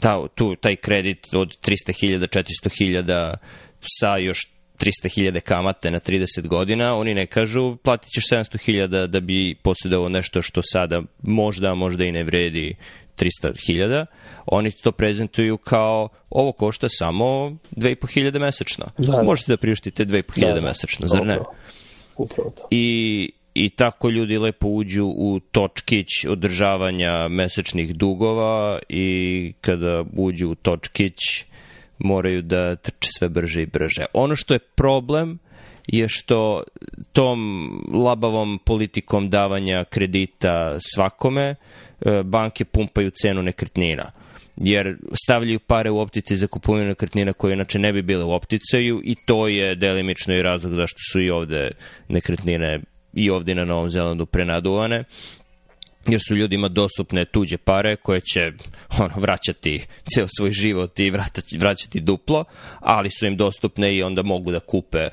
ta, 0.01 0.29
tu, 0.35 0.57
taj 0.57 0.77
kredit 0.77 1.35
od 1.35 1.57
300.000, 1.61 2.19
400.000 2.19 3.35
sa 3.81 4.17
još 4.17 4.53
300.000 4.83 5.41
kamate 5.41 5.91
na 5.91 6.01
30 6.01 6.47
godina, 6.47 6.97
oni 6.97 7.15
ne 7.15 7.27
kažu 7.27 7.77
platit 7.77 8.11
ćeš 8.11 8.25
700.000 8.31 9.07
da 9.07 9.21
bi 9.21 9.55
posjedovao 9.63 10.09
nešto 10.09 10.43
što 10.43 10.63
sada 10.65 11.03
možda, 11.23 11.75
možda 11.75 12.05
i 12.05 12.13
ne 12.13 12.25
vredi 12.25 12.75
300.000, 13.17 14.07
oni 14.47 14.71
to 14.71 14.93
prezentuju 14.93 15.57
kao 15.57 16.09
ovo 16.31 16.53
košta 16.53 16.89
samo 16.89 17.25
2.500 17.77 18.39
mesečno. 18.39 18.87
Da, 18.99 19.13
da. 19.13 19.23
Možete 19.23 19.53
da 19.53 19.57
priuštite 19.57 20.05
2.500 20.05 20.47
da, 20.47 20.55
da. 20.55 20.61
mesečno, 20.61 21.07
zar 21.07 21.27
ne? 21.27 21.39
Upravo 22.17 22.51
to. 22.51 22.69
I, 22.71 23.31
I 23.55 23.71
tako 23.71 24.11
ljudi 24.11 24.39
lepo 24.39 24.69
uđu 24.69 25.05
u 25.05 25.41
točkić 25.41 26.07
održavanja 26.29 27.29
mesečnih 27.29 27.95
dugova 27.97 28.79
i 28.89 29.53
kada 29.61 30.05
uđu 30.17 30.49
u 30.51 30.55
točkić 30.55 31.19
moraju 32.05 32.43
da 32.43 32.77
trče 32.77 33.09
sve 33.19 33.29
brže 33.29 33.63
i 33.63 33.67
brže. 33.67 34.05
Ono 34.13 34.37
što 34.37 34.55
je 34.55 34.59
problem 34.59 35.39
je 35.87 36.09
što 36.09 36.63
tom 37.13 37.71
labavom 37.93 38.59
politikom 38.65 39.31
davanja 39.31 39.85
kredita 39.85 40.77
svakome 40.95 41.55
e, 42.01 42.23
banke 42.23 42.65
pumpaju 42.65 43.11
cenu 43.11 43.43
nekretnina 43.43 44.11
jer 44.57 44.97
stavljaju 45.25 45.59
pare 45.59 45.91
u 45.91 45.99
optice 45.99 46.37
za 46.37 46.47
kupovinu 46.47 46.89
nekretnina 46.89 47.33
koje 47.33 47.53
inače 47.53 47.79
ne 47.79 47.93
bi 47.93 48.03
bile 48.03 48.25
u 48.25 48.33
opticaju 48.33 49.01
i 49.05 49.15
to 49.27 49.49
je 49.49 49.75
delimično 49.75 50.35
i 50.35 50.43
razlog 50.43 50.75
zašto 50.75 50.99
su 51.13 51.21
i 51.21 51.31
ovde 51.31 51.71
nekretnine 52.09 52.81
i 53.13 53.31
ovde 53.31 53.55
na 53.55 53.65
Novom 53.65 53.91
Zelandu 53.91 54.27
prenaduvane 54.27 55.05
jer 56.07 56.21
su 56.29 56.37
ljudima 56.37 56.69
dostupne 56.69 57.25
tuđe 57.25 57.57
pare 57.57 57.97
koje 57.97 58.21
će 58.21 58.53
ono, 59.01 59.15
vraćati 59.17 59.87
ceo 60.15 60.27
svoj 60.39 60.53
život 60.53 61.01
i 61.01 61.11
vraćati, 61.11 61.59
vraćati 61.59 62.01
duplo, 62.01 62.45
ali 62.81 63.11
su 63.11 63.27
im 63.27 63.37
dostupne 63.37 63.97
i 63.97 64.03
onda 64.03 64.23
mogu 64.23 64.51
da 64.51 64.61
kupe 64.61 65.05
uh, 65.05 65.11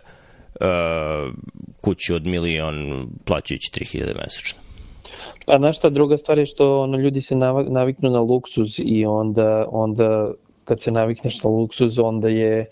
kuću 1.81 2.15
od 2.15 2.27
milion 2.27 3.07
plaćajući 3.25 3.71
3000 3.73 3.99
mesečno. 4.23 4.59
Pa 5.45 5.57
znaš 5.57 5.77
šta, 5.77 5.89
druga 5.89 6.17
stvar 6.17 6.37
je 6.37 6.45
što 6.45 6.81
ono, 6.81 6.97
ljudi 6.97 7.21
se 7.21 7.35
naviknu 7.67 8.09
na 8.09 8.19
luksuz 8.19 8.69
i 8.77 9.05
onda, 9.05 9.65
onda 9.71 10.31
kad 10.63 10.81
se 10.81 10.91
navikneš 10.91 11.43
na 11.43 11.49
luksuz, 11.49 11.99
onda 11.99 12.29
je 12.29 12.65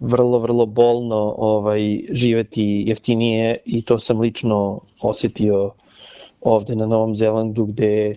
vrlo, 0.00 0.38
vrlo 0.38 0.66
bolno 0.66 1.34
ovaj, 1.38 2.00
živeti 2.12 2.84
jeftinije 2.86 3.58
i 3.64 3.82
to 3.82 3.98
sam 3.98 4.20
lično 4.20 4.80
osetio 5.00 5.72
ovde 6.46 6.74
na 6.74 6.86
Novom 6.86 7.16
Zelandu 7.16 7.64
gde 7.64 8.14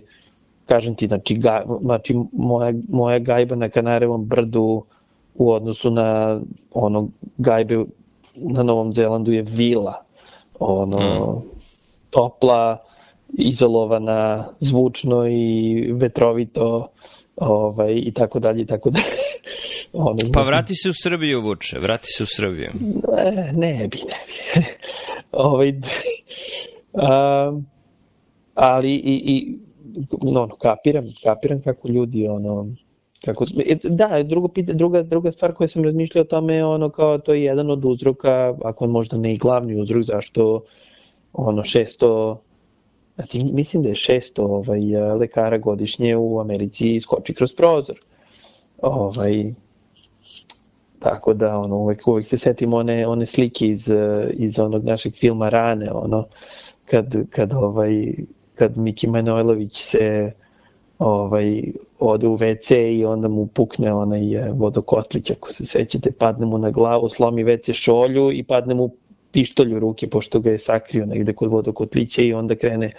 kažem 0.66 0.94
ti, 0.94 1.06
znači, 1.06 1.34
ga, 1.34 1.64
znači 1.80 2.14
moja, 2.32 2.72
moja 2.88 3.18
gajba 3.18 3.56
na 3.56 3.68
Kanarevom 3.68 4.24
brdu 4.24 4.84
u 5.34 5.50
odnosu 5.52 5.90
na 5.90 6.40
ono 6.70 7.08
gajbe 7.38 7.84
na 8.36 8.62
Novom 8.62 8.92
Zelandu 8.92 9.32
je 9.32 9.42
vila. 9.42 10.04
Ono, 10.58 10.98
mm. 10.98 11.42
topla, 12.10 12.78
izolovana, 13.38 14.48
zvučno 14.60 15.26
i 15.28 15.92
vetrovito 15.92 16.88
ovaj, 17.36 17.94
i 17.96 18.12
tako 18.12 18.38
dalje 18.38 18.62
i 18.62 18.66
tako 18.66 18.90
dalje. 18.96 19.20
Ono, 19.92 20.18
pa 20.32 20.42
vrati 20.42 20.74
se 20.74 20.90
u 20.90 20.92
Srbiju, 21.02 21.40
Vuče, 21.40 21.78
vrati 21.78 22.06
se 22.06 22.22
u 22.22 22.26
Srbiju. 22.26 22.70
Ne, 23.16 23.52
ne 23.52 23.88
bi, 23.88 23.98
ne 23.98 24.20
bi. 24.26 24.62
ovaj, 25.32 25.68
um, 26.92 27.66
ali 28.60 28.94
i, 28.94 29.22
i 29.24 29.58
no, 30.22 30.46
no, 30.46 30.56
kapiram, 30.56 31.04
kapiram 31.24 31.62
kako 31.62 31.88
ljudi, 31.88 32.28
ono, 32.28 32.66
kako, 33.24 33.46
e, 33.58 33.76
da, 33.82 34.22
drugo, 34.22 34.48
druga, 34.56 35.02
druga 35.02 35.32
stvar 35.32 35.54
koja 35.54 35.68
sam 35.68 35.84
razmišljao 35.84 36.22
o 36.22 36.24
tome 36.24 36.54
je 36.54 36.64
ono 36.64 36.88
kao 36.88 37.18
to 37.18 37.34
je 37.34 37.42
jedan 37.42 37.70
od 37.70 37.84
uzroka, 37.84 38.54
ako 38.64 38.86
možda 38.86 39.16
ne 39.16 39.34
i 39.34 39.38
glavni 39.38 39.80
uzrok, 39.80 40.02
zašto 40.02 40.62
ono 41.32 41.62
600 41.62 42.36
Znači, 43.14 43.38
mislim 43.52 43.82
da 43.82 43.88
je 43.88 43.94
600 43.94 44.40
ovaj, 44.40 44.80
lekara 45.18 45.58
godišnje 45.58 46.16
u 46.16 46.40
Americi 46.40 47.00
skoči 47.00 47.34
kroz 47.34 47.52
prozor. 47.52 48.00
Ovaj, 48.82 49.52
tako 50.98 51.34
da 51.34 51.58
ono, 51.58 51.76
uvek, 51.76 52.08
uvek 52.08 52.26
se 52.26 52.38
setim 52.38 52.72
one, 52.72 53.06
one 53.06 53.26
slike 53.26 53.66
iz, 53.66 53.90
iz 54.32 54.58
onog 54.58 54.84
našeg 54.84 55.12
filma 55.20 55.48
Rane, 55.48 55.92
ono, 55.92 56.26
kad, 56.84 57.14
kad, 57.30 57.52
ovaj, 57.52 58.14
kad 58.60 58.78
Miki 58.78 59.06
Manojlović 59.06 59.82
se 59.82 60.32
ovaj, 60.98 61.62
ode 61.98 62.28
u 62.28 62.36
WC 62.38 62.74
i 62.98 63.04
onda 63.04 63.28
mu 63.28 63.46
pukne 63.46 63.92
onaj 63.92 64.34
e, 64.34 64.52
vodokotlić, 64.52 65.30
ako 65.30 65.52
se 65.52 65.66
sećate, 65.66 66.10
padne 66.12 66.46
mu 66.46 66.58
na 66.58 66.70
glavu, 66.70 67.08
slomi 67.08 67.44
WC 67.44 67.72
šolju 67.72 68.32
i 68.32 68.42
padne 68.42 68.74
mu 68.74 68.90
pištolj 69.32 69.74
u 69.74 69.78
ruke, 69.78 70.08
pošto 70.10 70.40
ga 70.40 70.50
je 70.50 70.58
sakrio 70.58 71.06
negde 71.06 71.32
kod 71.32 71.50
vodokotlića 71.50 72.22
i 72.22 72.34
onda 72.34 72.54
krene 72.54 72.92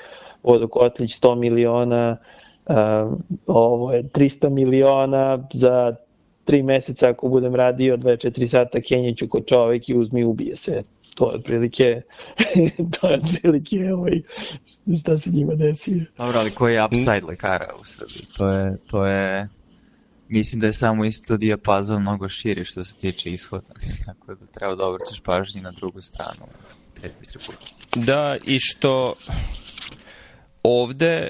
vodokotlić 0.43 1.19
100 1.21 1.35
miliona, 1.35 2.17
uh, 2.65 2.75
ovo 3.47 3.93
je 3.93 4.03
300 4.03 4.49
miliona 4.49 5.47
za 5.53 5.95
tri 6.45 6.63
meseca 6.63 7.09
ako 7.09 7.27
budem 7.27 7.55
radio 7.55 7.97
24 7.97 8.47
sata 8.47 8.81
kenjeću 8.81 9.27
kod 9.27 9.45
čovek 9.47 9.89
i 9.89 9.97
uzmi 9.97 10.21
i 10.21 10.23
ubije 10.23 10.57
se. 10.57 10.81
To 11.15 11.31
je 11.31 11.37
otprilike, 11.37 12.01
to 12.99 13.09
je 13.09 13.21
otprilike 13.23 13.93
ovaj, 13.93 14.21
šta 14.99 15.19
se 15.19 15.29
njima 15.29 15.55
desi. 15.55 16.01
Dobro, 16.17 16.39
ali 16.39 16.51
koji 16.51 16.73
je 16.73 16.85
upside 16.85 17.21
lekara 17.27 17.73
u 17.81 17.85
Srbiji? 17.85 18.27
To 18.37 18.49
je, 18.49 18.77
to 18.87 19.05
je, 19.05 19.47
mislim 20.27 20.59
da 20.59 20.67
je 20.67 20.73
samo 20.73 21.05
isto 21.05 21.37
dijapazon 21.37 22.01
mnogo 22.01 22.29
širi 22.29 22.65
što 22.65 22.83
se 22.83 22.97
tiče 22.97 23.29
ishoda. 23.29 23.73
Tako 24.05 24.35
da 24.35 24.45
treba 24.45 24.75
da 24.75 24.87
obratiš 24.87 25.19
pažnji 25.19 25.61
na 25.61 25.71
drugu 25.71 26.01
stranu 26.01 26.45
te 27.01 27.11
distribucije. 27.19 27.75
Da, 27.95 28.37
i 28.45 28.57
što 28.59 29.13
ovde 30.63 31.27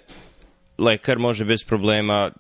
lekar 0.82 1.20
može 1.20 1.46
bez 1.46 1.64
problema, 1.64 2.32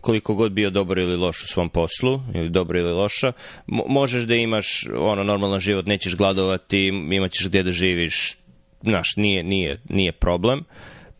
koliko 0.00 0.34
god 0.34 0.52
bio 0.52 0.70
dobar 0.70 0.98
ili 0.98 1.16
loš 1.16 1.42
u 1.42 1.46
svom 1.46 1.68
poslu, 1.68 2.20
ili 2.34 2.48
dobro 2.48 2.78
ili 2.78 2.92
loša, 2.92 3.32
možeš 3.66 4.24
da 4.24 4.34
imaš 4.34 4.86
ono 4.98 5.24
normalan 5.24 5.60
život, 5.60 5.86
nećeš 5.86 6.16
gladovati, 6.16 6.86
imaćeš 7.10 7.48
gdje 7.48 7.62
da 7.62 7.72
živiš, 7.72 8.36
znaš, 8.82 9.16
nije, 9.16 9.42
nije, 9.42 9.80
nije 9.88 10.12
problem. 10.12 10.64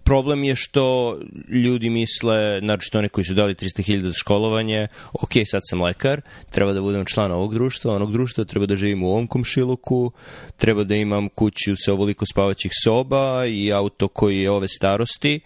Problem 0.05 0.45
je 0.45 0.55
što 0.57 1.19
ljudi 1.49 1.91
misle, 1.91 2.61
naročito 2.61 2.99
oni 2.99 3.09
koji 3.09 3.25
su 3.25 3.35
dali 3.35 3.55
300.000 3.55 4.07
za 4.07 4.13
školovanje, 4.13 4.89
ok, 5.13 5.33
sad 5.45 5.63
sam 5.65 5.83
lekar, 5.83 6.21
treba 6.51 6.73
da 6.73 6.81
budem 6.81 7.05
član 7.05 7.33
ovog 7.33 7.55
društva, 7.55 7.95
onog 7.95 8.13
društva, 8.13 8.45
treba 8.45 8.67
da 8.67 8.77
živim 8.77 9.03
u 9.03 9.11
ovom 9.11 9.27
komšiluku, 9.27 10.13
treba 10.57 10.85
da 10.85 10.97
imam 10.97 11.29
kuću 11.29 11.77
sa 11.77 11.93
ovoliko 11.93 12.27
spavaćih 12.27 12.73
soba 12.85 13.47
i 13.47 13.73
auto 13.73 14.09
koji 14.09 14.41
je 14.41 14.51
ove 14.51 14.69
starosti 14.69 15.41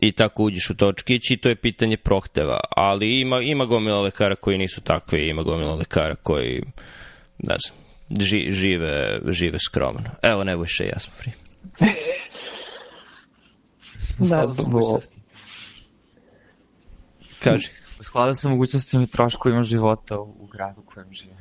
i 0.00 0.12
tako 0.12 0.42
uđeš 0.42 0.70
u 0.70 0.76
točkić 0.76 1.30
i 1.30 1.36
to 1.36 1.48
je 1.48 1.56
pitanje 1.56 1.96
prohteva. 1.96 2.60
Ali 2.70 3.20
ima, 3.20 3.40
ima 3.40 3.64
gomila 3.64 4.00
lekara 4.00 4.36
koji 4.36 4.58
nisu 4.58 4.80
takvi, 4.80 5.28
ima 5.28 5.42
gomila 5.42 5.74
lekara 5.74 6.14
koji, 6.14 6.62
ne 7.38 7.56
znam, 7.58 7.78
ži, 8.20 8.50
žive, 8.50 9.20
žive 9.28 9.58
skromno. 9.58 10.10
Evo, 10.22 10.44
Nebojša 10.44 10.84
i 10.84 10.88
ja 10.88 10.98
smo 10.98 11.12
free. 11.16 11.32
da, 14.18 14.46
bo... 14.66 14.98
Kaži. 17.42 17.68
U 18.00 18.02
skladu 18.02 18.34
sa 18.34 18.48
mogućnostima 18.48 19.02
i 19.02 19.06
troškovima 19.06 19.62
života 19.62 20.18
u, 20.18 20.36
u 20.38 20.46
gradu 20.46 20.80
u 20.80 20.84
kojem 20.84 21.08
žive. 21.12 21.39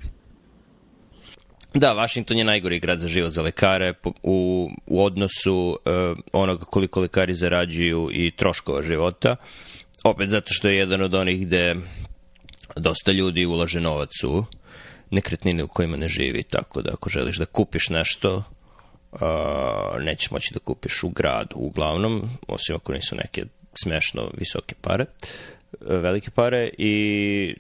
Da, 1.73 1.93
Washington 1.93 2.37
je 2.37 2.43
najgori 2.43 2.79
grad 2.79 2.99
za 2.99 3.07
život 3.07 3.31
za 3.31 3.41
lekare 3.41 3.93
u, 4.23 4.69
u 4.85 5.05
odnosu 5.05 5.53
uh, 5.55 6.17
onoga 6.31 6.65
koliko 6.65 6.99
lekari 6.99 7.35
zarađuju 7.35 8.09
i 8.11 8.31
troškova 8.31 8.81
života. 8.81 9.35
Opet 10.03 10.29
zato 10.29 10.47
što 10.49 10.67
je 10.67 10.77
jedan 10.77 11.01
od 11.01 11.13
onih 11.13 11.47
gde 11.47 11.75
dosta 12.75 13.11
ljudi 13.11 13.45
ulaže 13.45 13.79
novac 13.79 14.23
u 14.23 14.45
nekretnine 15.11 15.63
u 15.63 15.67
kojima 15.67 15.97
ne 15.97 16.07
živi, 16.07 16.43
tako 16.43 16.81
da 16.81 16.91
ako 16.93 17.09
želiš 17.09 17.37
da 17.37 17.45
kupiš 17.45 17.89
nešto, 17.89 18.43
uh, 19.11 19.19
nećeš 19.99 20.31
moći 20.31 20.53
da 20.53 20.59
kupiš 20.59 21.03
u 21.03 21.09
gradu 21.09 21.55
uglavnom, 21.55 22.29
osim 22.47 22.75
ako 22.75 22.93
nisu 22.93 23.15
neke 23.15 23.45
smešno 23.83 24.31
visoke 24.37 24.75
pare, 24.81 25.05
velike 25.81 26.31
pare 26.31 26.69
i 26.77 27.55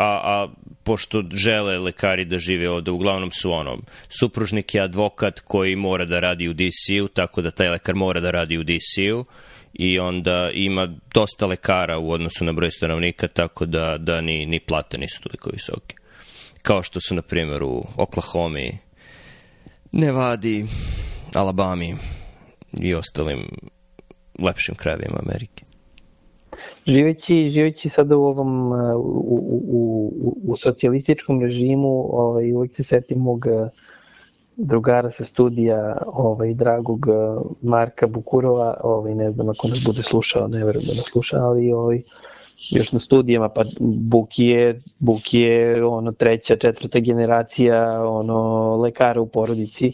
a, 0.00 0.20
a 0.24 0.48
pošto 0.84 1.22
žele 1.32 1.78
lekari 1.78 2.24
da 2.24 2.38
žive 2.38 2.70
ovde, 2.70 2.90
uglavnom 2.90 3.30
su 3.30 3.52
ono, 3.52 3.78
supružnik 4.08 4.74
je 4.74 4.82
advokat 4.82 5.40
koji 5.40 5.76
mora 5.76 6.04
da 6.04 6.20
radi 6.20 6.48
u 6.48 6.52
DC-u, 6.52 7.08
tako 7.08 7.42
da 7.42 7.50
taj 7.50 7.68
lekar 7.68 7.94
mora 7.94 8.20
da 8.20 8.30
radi 8.30 8.58
u 8.58 8.64
DC-u 8.64 9.24
i 9.72 9.98
onda 9.98 10.50
ima 10.54 10.88
dosta 11.14 11.46
lekara 11.46 11.98
u 11.98 12.10
odnosu 12.10 12.44
na 12.44 12.52
broj 12.52 12.70
stanovnika, 12.70 13.28
tako 13.28 13.66
da, 13.66 13.98
da 13.98 14.20
ni, 14.20 14.46
ni 14.46 14.60
plate 14.60 14.98
nisu 14.98 15.22
toliko 15.22 15.50
visoke. 15.50 15.96
Kao 16.62 16.82
što 16.82 17.00
su, 17.00 17.14
na 17.14 17.22
primjer, 17.22 17.62
u 17.62 17.86
Oklahoma, 17.96 18.58
Nevadi, 19.92 20.66
Alabami 21.34 21.96
i 22.80 22.94
ostalim 22.94 23.48
lepšim 24.38 24.74
krajevima 24.74 25.18
Amerike 25.26 25.69
živeći, 26.90 27.50
živeći 27.50 27.88
sada 27.88 28.16
u 28.16 28.24
ovom 28.24 28.72
u, 28.72 28.74
u, 28.96 30.12
u, 30.20 30.36
u 30.44 30.56
socijalističkom 30.56 31.42
režimu 31.42 32.08
ovaj, 32.12 32.52
uvijek 32.52 32.76
se 32.76 32.84
setim 32.84 33.18
mog 33.18 33.46
eh, 33.46 33.68
drugara 34.56 35.10
sa 35.10 35.24
studija 35.24 35.96
ovaj, 36.06 36.54
dragog 36.54 37.06
eh, 37.08 37.12
Marka 37.62 38.06
Bukurova 38.06 38.80
ovaj, 38.82 39.14
ne 39.14 39.32
znam 39.32 39.48
ako 39.48 39.68
nas 39.68 39.82
bude 39.86 40.02
slušao 40.02 40.48
ne 40.48 40.64
verujem 40.64 40.86
da 40.86 40.94
nas 40.94 41.06
sluša 41.12 41.36
ali 41.36 41.72
ovaj, 41.72 42.02
još 42.70 42.92
na 42.92 42.98
studijama 42.98 43.48
pa 43.48 43.64
Buk 43.80 44.38
je, 44.38 44.82
je 45.30 45.84
ono 45.84 46.12
treća, 46.12 46.56
četvrta 46.56 46.98
generacija 46.98 48.08
ono 48.08 48.76
lekara 48.76 49.20
u 49.20 49.26
porodici. 49.26 49.92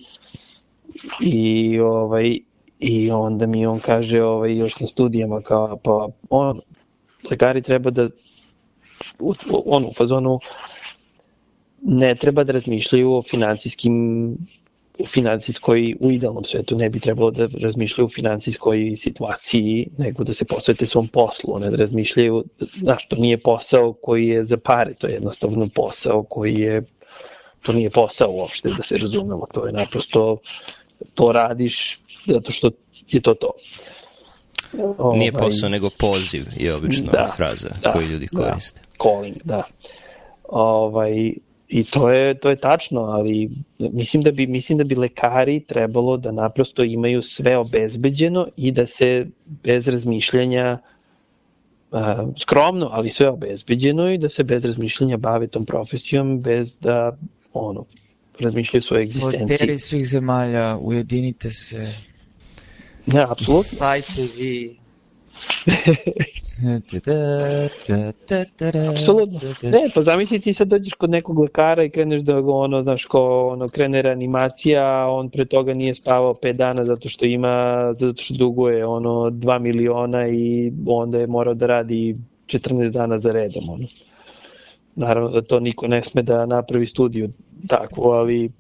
I 1.20 1.78
ovaj 1.80 2.38
i 2.78 3.10
onda 3.10 3.46
mi 3.46 3.66
on 3.66 3.80
kaže 3.80 4.22
ovaj 4.22 4.56
još 4.56 4.80
na 4.80 4.86
studijama 4.86 5.40
kao 5.40 5.76
pa 5.76 6.08
on 6.30 6.60
lekari 7.30 7.62
treba 7.62 7.90
da 7.90 8.08
u, 9.18 9.34
ono, 9.66 9.88
u 9.88 9.92
fazonu 9.92 10.38
ne 11.82 12.14
treba 12.14 12.44
da 12.44 12.52
razmišljaju 12.52 13.12
o 13.12 13.22
financijskim 13.22 14.36
u 14.98 15.06
financijskoj, 15.06 15.94
u 16.00 16.10
idealnom 16.10 16.44
svetu 16.44 16.76
ne 16.76 16.88
bi 16.90 17.00
trebalo 17.00 17.30
da 17.30 17.48
razmišljaju 17.60 18.06
o 18.06 18.14
financijskoj 18.14 18.94
situaciji, 18.96 19.88
nego 19.98 20.24
da 20.24 20.34
se 20.34 20.44
posvete 20.44 20.86
svom 20.86 21.08
poslu, 21.08 21.58
ne 21.58 21.70
da 21.70 21.76
razmišljaju, 21.76 22.44
znaš, 22.80 23.08
to 23.08 23.16
nije 23.16 23.38
posao 23.38 23.92
koji 23.92 24.26
je 24.26 24.44
za 24.44 24.56
pare, 24.56 24.94
to 24.94 25.06
je 25.06 25.12
jednostavno 25.14 25.68
posao 25.74 26.22
koji 26.22 26.54
je, 26.54 26.82
to 27.62 27.72
nije 27.72 27.90
posao 27.90 28.30
uopšte, 28.32 28.68
da 28.76 28.82
se 28.82 28.98
razumemo, 28.98 29.46
to 29.54 29.66
je 29.66 29.72
naprosto, 29.72 30.38
to 31.14 31.32
radiš 31.32 32.00
zato 32.26 32.52
što 32.52 32.70
je 33.08 33.20
to 33.20 33.34
to. 33.34 33.50
Ovaj, 34.98 35.18
Nije 35.18 35.32
posao, 35.32 35.68
nego 35.68 35.90
poziv 35.90 36.44
je 36.56 36.74
obično 36.74 37.12
da, 37.12 37.32
fraza 37.36 37.68
da, 37.82 37.90
koju 37.90 38.06
ljudi 38.06 38.28
da. 38.32 38.42
koriste. 38.42 38.80
Da, 38.80 39.02
calling, 39.02 39.36
da. 39.44 39.62
Ovaj, 40.48 41.32
I 41.68 41.84
to 41.84 42.10
je, 42.10 42.34
to 42.34 42.50
je 42.50 42.56
tačno, 42.56 43.00
ali 43.00 43.50
mislim 43.78 44.22
da, 44.22 44.30
bi, 44.30 44.46
mislim 44.46 44.78
da 44.78 44.84
bi 44.84 44.94
lekari 44.94 45.60
trebalo 45.60 46.16
da 46.16 46.32
naprosto 46.32 46.82
imaju 46.82 47.22
sve 47.22 47.56
obezbeđeno 47.56 48.48
i 48.56 48.72
da 48.72 48.86
se 48.86 49.26
bez 49.46 49.88
razmišljanja 49.88 50.78
uh, 51.90 51.98
skromno, 52.40 52.88
ali 52.92 53.10
sve 53.10 53.28
obezbeđeno 53.30 54.12
i 54.12 54.18
da 54.18 54.28
se 54.28 54.42
bez 54.42 54.64
razmišljanja 54.64 55.16
bave 55.16 55.46
tom 55.46 55.66
profesijom 55.66 56.40
bez 56.40 56.76
da 56.80 57.16
ono, 57.52 57.84
razmišljaju 58.40 58.82
svoje 58.82 59.02
egzistencije. 59.02 59.72
Od 59.72 59.80
svih 59.80 60.08
zemalja, 60.08 60.76
ujedinite 60.80 61.50
se, 61.50 61.94
Ne, 63.06 63.22
apsolutno. 63.22 63.76
Stajte 63.76 64.22
vi. 64.36 64.76
Apsolutno. 68.90 69.38
Ne, 69.62 69.90
pa 69.94 70.02
zamisli 70.02 70.40
ti 70.40 70.54
sad 70.54 70.68
dođeš 70.68 70.92
kod 70.92 71.10
nekog 71.10 71.38
lekara 71.38 71.84
i 71.84 71.90
kreneš 71.90 72.22
da 72.22 72.40
go, 72.40 72.52
ono, 72.52 72.82
znaš, 72.82 73.04
ko, 73.04 73.48
ono, 73.52 73.68
krene 73.68 74.02
reanimacija, 74.02 75.06
on 75.10 75.30
pre 75.30 75.44
toga 75.44 75.74
nije 75.74 75.94
spavao 75.94 76.34
5 76.34 76.56
dana 76.56 76.84
zato 76.84 77.08
što 77.08 77.24
ima, 77.24 77.94
zato 77.98 78.22
što 78.22 78.34
duguje, 78.34 78.86
ono, 78.86 79.10
2 79.10 79.58
miliona 79.58 80.28
i 80.28 80.72
onda 80.86 81.18
je 81.18 81.26
morao 81.26 81.54
da 81.54 81.66
radi 81.66 82.16
14 82.46 82.90
dana 82.90 83.18
za 83.18 83.32
redom, 83.32 83.68
ono. 83.68 83.86
Naravno 84.94 85.30
da 85.30 85.42
to 85.42 85.60
niko 85.60 85.86
ne 85.86 86.02
sme 86.02 86.22
da 86.22 86.46
napravi 86.46 86.86
studiju 86.86 87.28
takvu, 87.68 88.10
ali 88.10 88.50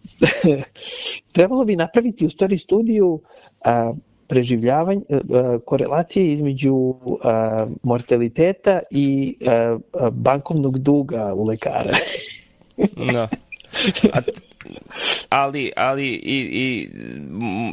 trebalo 1.34 1.64
bi 1.64 1.76
napraviti 1.76 2.26
u 2.26 2.30
stvari 2.30 2.58
studiju 2.58 3.20
a, 3.64 3.92
preživljavanje, 4.28 5.02
e, 5.08 5.14
e, 5.14 5.20
korelacije 5.64 6.32
između 6.32 6.74
e, 6.74 7.28
mortaliteta 7.82 8.80
i 8.90 9.36
bankovnog 10.12 10.78
duga 10.78 11.34
u 11.34 11.44
lekara. 11.44 11.98
da. 13.12 13.28
A 14.12 14.20
ali, 15.28 15.72
ali 15.76 16.06
i, 16.06 16.48
i 16.52 16.88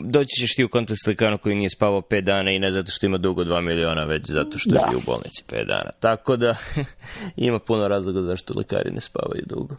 doći 0.04 0.42
ćeš 0.42 0.56
ti 0.56 0.64
u 0.64 0.70
kontakt 0.70 1.00
s 1.04 1.08
lekarom 1.08 1.38
koji 1.38 1.56
nije 1.56 1.70
spavao 1.70 2.02
5 2.02 2.22
dana 2.22 2.52
i 2.52 2.60
ne 2.60 2.72
zato 2.72 2.92
što 2.92 3.06
ima 3.06 3.18
dugo 3.18 3.44
2 3.44 3.62
miliona, 3.62 4.04
već 4.04 4.32
zato 4.32 4.58
što 4.58 4.72
da. 4.72 4.80
je 4.80 4.86
bio 4.90 4.98
u 4.98 5.02
bolnici 5.06 5.44
5 5.48 5.66
dana. 5.68 5.90
Tako 6.00 6.36
da 6.36 6.56
ima 7.48 7.60
puno 7.60 7.88
razloga 7.88 8.22
zašto 8.22 8.54
lekari 8.58 8.92
ne 8.92 9.00
spavaju 9.00 9.44
dugo. 9.46 9.76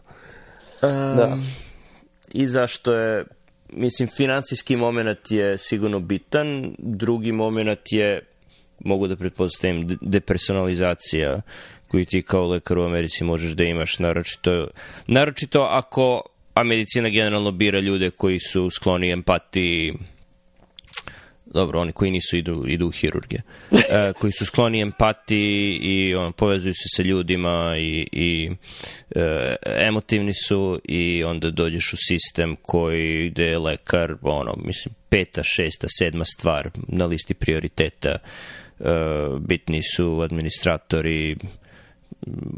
Um, 0.81 1.17
da. 1.17 1.37
I 2.33 2.47
zašto 2.47 2.93
je, 2.93 3.25
mislim, 3.73 4.09
financijski 4.17 4.75
moment 4.75 5.31
je 5.31 5.57
sigurno 5.57 5.99
bitan, 5.99 6.75
drugi 6.77 7.31
moment 7.31 7.79
je, 7.91 8.21
mogu 8.79 9.07
da 9.07 9.15
pretpostavim, 9.15 9.97
depersonalizacija 10.01 11.41
koju 11.87 12.05
ti 12.05 12.21
kao 12.21 12.47
lekar 12.47 12.77
u 12.77 12.83
Americi 12.83 13.23
možeš 13.23 13.51
da 13.51 13.63
imaš, 13.63 13.99
naročito, 13.99 14.67
naročito 15.07 15.61
ako 15.61 16.21
a 16.53 16.63
medicina 16.63 17.09
generalno 17.09 17.51
bira 17.51 17.79
ljude 17.79 18.09
koji 18.09 18.39
su 18.39 18.69
skloni 18.69 19.11
empatiji 19.11 19.93
dobro, 21.45 21.79
oni 21.79 21.91
koji 21.91 22.11
nisu 22.11 22.37
idu, 22.37 22.63
idu 22.67 22.87
u 22.87 22.91
hirurge, 22.91 23.37
e, 23.71 24.13
koji 24.19 24.31
su 24.31 24.45
skloni 24.45 24.81
empatiji 24.81 25.79
i 25.81 26.15
on, 26.15 26.33
povezuju 26.33 26.73
se 26.73 26.87
sa 26.95 27.03
ljudima 27.03 27.75
i, 27.77 28.07
i 28.11 28.51
e, 29.15 29.55
emotivni 29.65 30.33
su 30.33 30.81
i 30.83 31.23
onda 31.23 31.49
dođeš 31.49 31.93
u 31.93 31.97
sistem 31.97 32.55
koji 32.61 33.29
gde 33.29 33.43
je 33.43 33.59
lekar, 33.59 34.15
ono, 34.21 34.55
mislim, 34.57 34.95
peta, 35.09 35.43
šesta, 35.43 35.87
sedma 35.89 36.25
stvar 36.25 36.69
na 36.87 37.05
listi 37.05 37.33
prioriteta. 37.33 38.09
E, 38.09 38.19
bitni 39.39 39.81
su 39.95 40.21
administratori, 40.21 41.35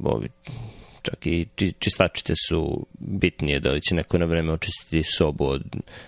ovi, 0.04 0.28
čak 1.10 1.26
i 1.26 1.48
čistačice 1.80 2.34
su 2.48 2.86
bitnije, 3.00 3.60
da 3.60 3.72
li 3.72 3.82
će 3.82 3.96
neko 3.96 4.18
na 4.18 4.26
vreme 4.26 4.54
očistiti 4.54 5.04
sobu 5.04 5.46
od 5.48 5.64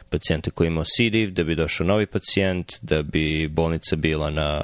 pacijenta 0.09 0.51
koji 0.51 0.67
ima 0.67 0.81
osidiv, 0.81 1.31
da 1.31 1.43
bi 1.43 1.55
došao 1.55 1.88
novi 1.88 2.05
pacijent, 2.05 2.71
da 2.81 3.03
bi 3.03 3.47
bolnica 3.47 3.95
bila 3.95 4.29
na 4.29 4.62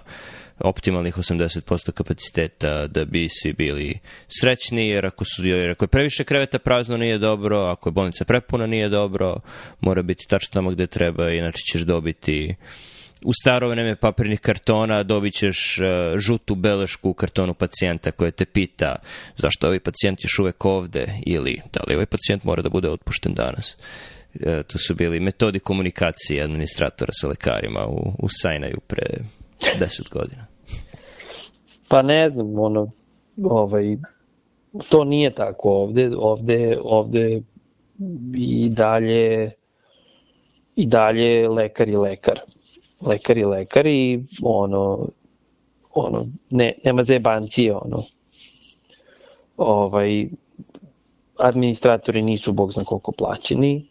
optimalnih 0.59 1.17
80% 1.17 1.91
kapaciteta 1.91 2.87
da 2.87 3.05
bi 3.05 3.29
svi 3.29 3.53
bili 3.53 3.99
srećni, 4.39 4.87
jer 4.87 5.05
ako, 5.05 5.25
su, 5.25 5.45
jer 5.45 5.71
ako 5.71 5.83
je 5.83 5.87
previše 5.87 6.23
kreveta 6.23 6.59
prazno 6.59 6.97
nije 6.97 7.17
dobro, 7.17 7.59
ako 7.59 7.89
je 7.89 7.93
bolnica 7.93 8.25
prepuna 8.25 8.67
nije 8.67 8.89
dobro, 8.89 9.35
mora 9.79 10.01
biti 10.01 10.25
tačno 10.27 10.53
tamo 10.53 10.71
gde 10.71 10.87
treba, 10.87 11.29
inače 11.29 11.61
ćeš 11.71 11.81
dobiti 11.81 12.55
uh, 12.59 12.94
u 13.25 13.33
staro 13.33 13.69
vreme 13.69 13.95
papirnih 13.95 14.39
kartona 14.39 15.03
dobit 15.03 15.33
ćeš 15.33 15.77
uh, 15.77 16.17
žutu 16.19 16.55
belešku 16.55 17.09
u 17.09 17.13
kartonu 17.13 17.53
pacijenta 17.53 18.11
koja 18.11 18.31
te 18.31 18.45
pita 18.45 18.95
zašto 19.37 19.67
ovaj 19.67 19.79
pacijent 19.79 20.23
još 20.23 20.39
uvek 20.39 20.65
ovde 20.65 21.07
ili 21.25 21.61
da 21.73 21.79
li 21.87 21.95
ovaj 21.95 22.05
pacijent 22.05 22.43
mora 22.43 22.61
da 22.61 22.69
bude 22.69 22.89
otpušten 22.89 23.33
danas. 23.33 23.77
Uh, 24.33 24.41
to 24.41 24.77
su 24.77 24.95
bili 24.95 25.19
metodi 25.19 25.59
komunikacije 25.59 26.43
administratora 26.43 27.11
sa 27.13 27.27
lekarima 27.27 27.87
u, 27.87 28.13
u 28.19 28.27
Sajnaju 28.29 28.79
pre 28.87 29.05
deset 29.79 30.09
godina. 30.09 30.45
Pa 31.87 32.01
ne 32.01 32.29
znam, 32.29 32.59
ono, 32.59 32.91
ovaj, 33.43 33.97
to 34.89 35.03
nije 35.03 35.33
tako 35.33 35.69
ovde, 35.69 36.11
ovde, 36.17 36.77
ovde 36.81 37.41
i 38.35 38.69
dalje 38.69 39.51
i 40.75 40.85
dalje 40.85 41.49
lekar 41.49 41.89
i 41.89 41.95
lekar 41.95 42.39
lekar 43.05 43.37
i 43.37 43.45
lekar 43.45 43.87
i 43.87 44.23
ono, 44.43 45.07
ono 45.93 46.25
ne, 46.49 46.73
nema 46.83 47.03
zebancije, 47.03 47.75
ono. 47.75 48.03
Ovaj, 49.57 50.27
administratori 51.37 52.21
nisu 52.21 52.53
bog 52.53 52.71
zna 52.71 52.83
koliko 52.83 53.11
plaćeni 53.11 53.87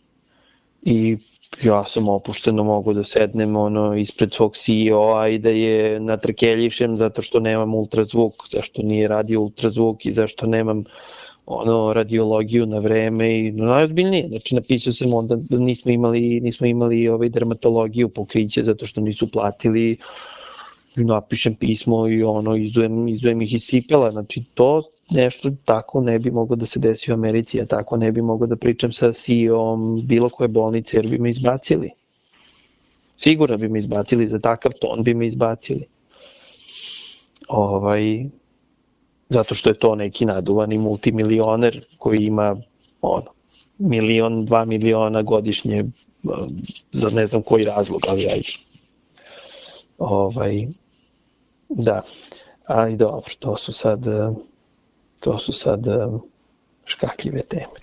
i 0.82 1.16
ja 1.62 1.84
sam 1.84 2.08
opušteno 2.08 2.64
mogu 2.64 2.92
da 2.92 3.04
sednem 3.04 3.56
ono 3.56 3.94
ispred 3.96 4.32
svog 4.32 4.56
CEO-a 4.56 5.28
i 5.28 5.38
da 5.38 5.48
je 5.50 6.00
natrkeljišem 6.00 6.96
zato 6.96 7.22
što 7.22 7.40
nemam 7.40 7.74
ultrazvuk, 7.74 8.32
zašto 8.52 8.82
nije 8.82 9.08
radio 9.08 9.40
ultrazvuk 9.40 10.06
i 10.06 10.12
zašto 10.12 10.46
nemam 10.46 10.84
ono 11.46 11.92
radiologiju 11.92 12.66
na 12.66 12.78
vreme 12.78 13.38
i 13.38 13.52
najozbiljnije. 13.52 14.28
Znači 14.28 14.54
napisao 14.54 14.92
sam 14.92 15.14
onda 15.14 15.36
da 15.36 15.58
nismo 15.58 15.90
imali 15.90 16.40
nismo 16.40 16.66
imali 16.66 17.08
ovaj 17.08 17.28
dermatologiju 17.28 18.08
pokriće 18.08 18.62
zato 18.62 18.86
što 18.86 19.00
nisu 19.00 19.30
platili 19.30 19.96
napišem 20.96 21.54
pismo 21.54 22.08
i 22.08 22.22
ono 22.22 22.56
izujem, 22.56 23.08
izujem 23.08 23.42
ih 23.42 23.54
iz. 23.54 23.62
Znači 24.10 24.44
to 24.54 24.82
nešto 25.10 25.50
tako 25.64 26.00
ne 26.00 26.18
bi 26.18 26.30
moglo 26.30 26.56
da 26.56 26.66
se 26.66 26.78
desi 26.78 27.10
u 27.10 27.14
Americi, 27.14 27.58
ja 27.58 27.66
tako 27.66 27.96
ne 27.96 28.12
bi 28.12 28.22
moglo 28.22 28.46
da 28.46 28.56
pričam 28.56 28.92
sa 28.92 29.12
CEO-om 29.12 30.06
bilo 30.06 30.28
koje 30.28 30.48
bolnice 30.48 30.96
jer 30.96 31.08
bi 31.08 31.18
me 31.18 31.30
izbacili. 31.30 31.90
Sigurno 33.16 33.56
bi 33.56 33.68
me 33.68 33.78
izbacili 33.78 34.28
za 34.28 34.38
takav 34.38 34.72
ton 34.80 35.02
bi 35.02 35.14
me 35.14 35.26
izbacili. 35.26 35.84
Ovaj, 37.48 38.24
zato 39.34 39.54
što 39.54 39.70
je 39.70 39.78
to 39.78 39.94
neki 39.94 40.24
naduvani 40.24 40.78
multimilioner 40.78 41.84
koji 41.98 42.18
ima 42.18 42.56
ono, 43.02 43.30
milion, 43.78 44.44
dva 44.44 44.64
miliona 44.64 45.22
godišnje 45.22 45.84
za 46.92 47.10
ne 47.10 47.26
znam 47.26 47.42
koji 47.42 47.64
razlog, 47.64 48.00
ali 48.08 48.26
ajde. 48.26 48.52
Ovaj, 49.98 50.66
da, 51.68 52.02
ali 52.66 52.96
dobro, 52.96 53.30
to 53.38 53.56
su 53.56 53.72
sad, 53.72 54.00
to 55.20 55.38
su 55.38 55.52
sad 55.52 55.80
škakljive 56.84 57.42
teme. 57.42 57.78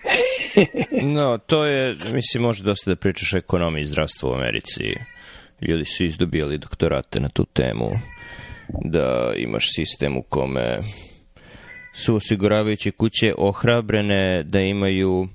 no, 1.16 1.38
to 1.38 1.66
je, 1.66 1.96
mislim, 1.96 2.44
može 2.44 2.64
dosta 2.64 2.92
da 2.92 2.96
pričaš 2.96 3.34
o 3.34 3.38
ekonomiji 3.38 3.86
zdravstva 3.86 4.30
u 4.30 4.34
Americi. 4.34 4.84
Ljudi 5.62 5.86
su 5.86 6.06
izdobijali 6.06 6.58
doktorate 6.58 7.20
na 7.20 7.30
tu 7.30 7.46
temu, 7.54 7.90
da 8.86 9.34
imaš 9.38 9.66
sistem 9.76 10.18
u 10.18 10.24
kome 10.30 10.80
su 11.94 12.16
osiguravajuće 12.16 12.92
kuće 12.92 13.34
ohrabrene 13.38 14.44
da 14.44 14.60
imaju 14.60 15.28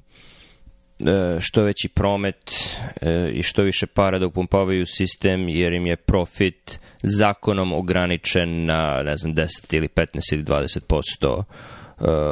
e, 1.06 1.40
što 1.40 1.62
veći 1.62 1.88
promet 1.88 2.52
e, 3.00 3.30
i 3.32 3.42
što 3.42 3.62
više 3.62 3.86
para 3.86 4.18
da 4.18 4.26
upumpavaju 4.26 4.86
sistem 4.86 5.48
jer 5.48 5.72
im 5.72 5.86
je 5.86 5.96
profit 5.96 6.80
zakonom 7.02 7.72
ograničen 7.72 8.64
na 8.64 9.02
ne 9.04 9.16
znam 9.16 9.34
10 9.34 9.76
ili 9.76 9.88
15 9.88 10.06
ili 10.32 10.44
20% 10.44 11.42
e, 11.42 11.44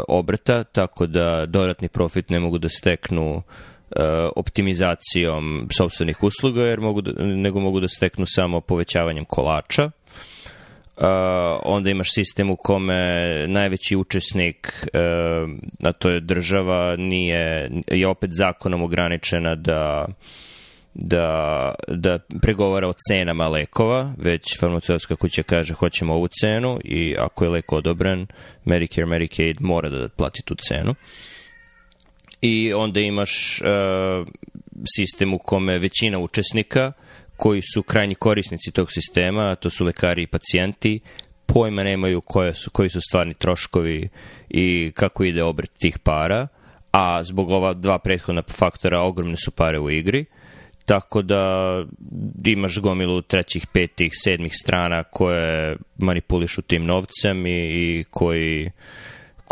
obrata, 0.08 0.64
tako 0.64 1.06
da 1.06 1.46
dodatni 1.46 1.88
profit 1.88 2.30
ne 2.30 2.40
mogu 2.40 2.58
da 2.58 2.68
steknu 2.68 3.42
optimizacijom 4.36 5.68
sobstvenih 5.76 6.22
usluga, 6.22 6.62
jer 6.62 6.80
mogu 6.80 7.00
da, 7.00 7.24
nego 7.24 7.60
mogu 7.60 7.80
da 7.80 7.88
steknu 7.88 8.24
samo 8.26 8.60
povećavanjem 8.60 9.24
kolača 9.24 9.90
Uh, 10.96 11.04
onda 11.62 11.90
imaš 11.90 12.12
sistem 12.12 12.50
u 12.50 12.56
kome 12.56 12.94
najveći 13.46 13.96
učesnik, 13.96 14.86
uh, 14.94 15.50
a 15.82 15.92
to 15.92 16.10
je 16.10 16.20
država, 16.20 16.96
nije, 16.96 17.70
je 17.90 18.06
opet 18.06 18.30
zakonom 18.32 18.82
ograničena 18.82 19.54
da 19.54 20.06
da, 20.94 21.74
da 21.88 22.18
pregovara 22.42 22.88
o 22.88 22.94
cenama 23.08 23.48
lekova, 23.48 24.14
već 24.18 24.58
farmaceutska 24.60 25.16
kuća 25.16 25.42
kaže 25.42 25.74
hoćemo 25.74 26.14
ovu 26.14 26.28
cenu 26.40 26.80
i 26.84 27.16
ako 27.18 27.44
je 27.44 27.50
lek 27.50 27.72
odobren, 27.72 28.26
Medicare, 28.64 29.06
Medicaid 29.06 29.56
mora 29.60 29.88
da 29.88 30.08
plati 30.08 30.42
tu 30.44 30.54
cenu. 30.54 30.94
I 32.40 32.72
onda 32.72 33.00
imaš 33.00 33.60
uh, 33.60 34.26
sistem 34.96 35.34
u 35.34 35.38
kome 35.38 35.78
većina 35.78 36.18
učesnika 36.18 36.92
uh, 36.96 37.04
koji 37.36 37.62
su 37.74 37.82
krajnji 37.82 38.14
korisnici 38.14 38.72
tog 38.72 38.92
sistema, 38.92 39.50
a 39.50 39.54
to 39.54 39.70
su 39.70 39.84
lekari 39.84 40.22
i 40.22 40.26
pacijenti, 40.26 41.00
pojma 41.46 41.84
nemaju 41.84 42.20
koje 42.20 42.54
su, 42.54 42.70
koji 42.70 42.88
su 42.88 43.00
stvarni 43.00 43.34
troškovi 43.34 44.08
i 44.50 44.92
kako 44.94 45.24
ide 45.24 45.42
obrt 45.42 45.70
tih 45.78 45.98
para, 45.98 46.46
a 46.90 47.22
zbog 47.22 47.50
ova 47.50 47.74
dva 47.74 47.98
prethodna 47.98 48.42
faktora 48.48 49.00
ogromne 49.00 49.36
su 49.36 49.50
pare 49.50 49.78
u 49.78 49.90
igri, 49.90 50.24
tako 50.84 51.22
da 51.22 51.84
imaš 52.44 52.78
gomilu 52.78 53.22
trećih, 53.22 53.66
petih, 53.66 54.12
sedmih 54.14 54.52
strana 54.54 55.02
koje 55.02 55.76
manipulišu 55.96 56.62
tim 56.62 56.84
novcem 56.84 57.46
i, 57.46 57.50
i 57.50 58.04
koji 58.10 58.70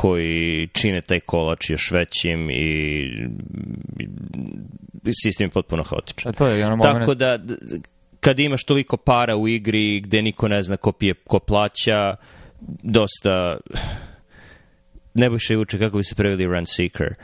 koji 0.02 0.68
čine 0.72 1.00
taj 1.00 1.20
kolač 1.20 1.70
još 1.70 1.90
većim 1.90 2.50
i 2.50 3.10
sistem 5.22 5.46
je 5.46 5.50
potpuno 5.50 5.82
haotičan. 5.82 6.30
A 6.30 6.32
to 6.32 6.46
je 6.46 6.66
ono 6.66 6.76
moment... 6.76 6.98
Tako 6.98 7.14
da, 7.14 7.38
kad 8.20 8.40
imaš 8.40 8.64
toliko 8.64 8.96
para 8.96 9.36
u 9.36 9.48
igri 9.48 10.00
gde 10.00 10.22
niko 10.22 10.48
ne 10.48 10.62
zna 10.62 10.76
ko 10.76 10.92
pije, 10.92 11.14
ko 11.14 11.38
plaća, 11.38 12.16
dosta... 12.82 13.56
Nebojše 15.14 15.56
uče 15.56 15.78
kako 15.78 15.98
bi 15.98 16.04
se 16.04 16.14
preveli 16.14 16.46
rent 16.46 16.68
seeker. 16.68 17.14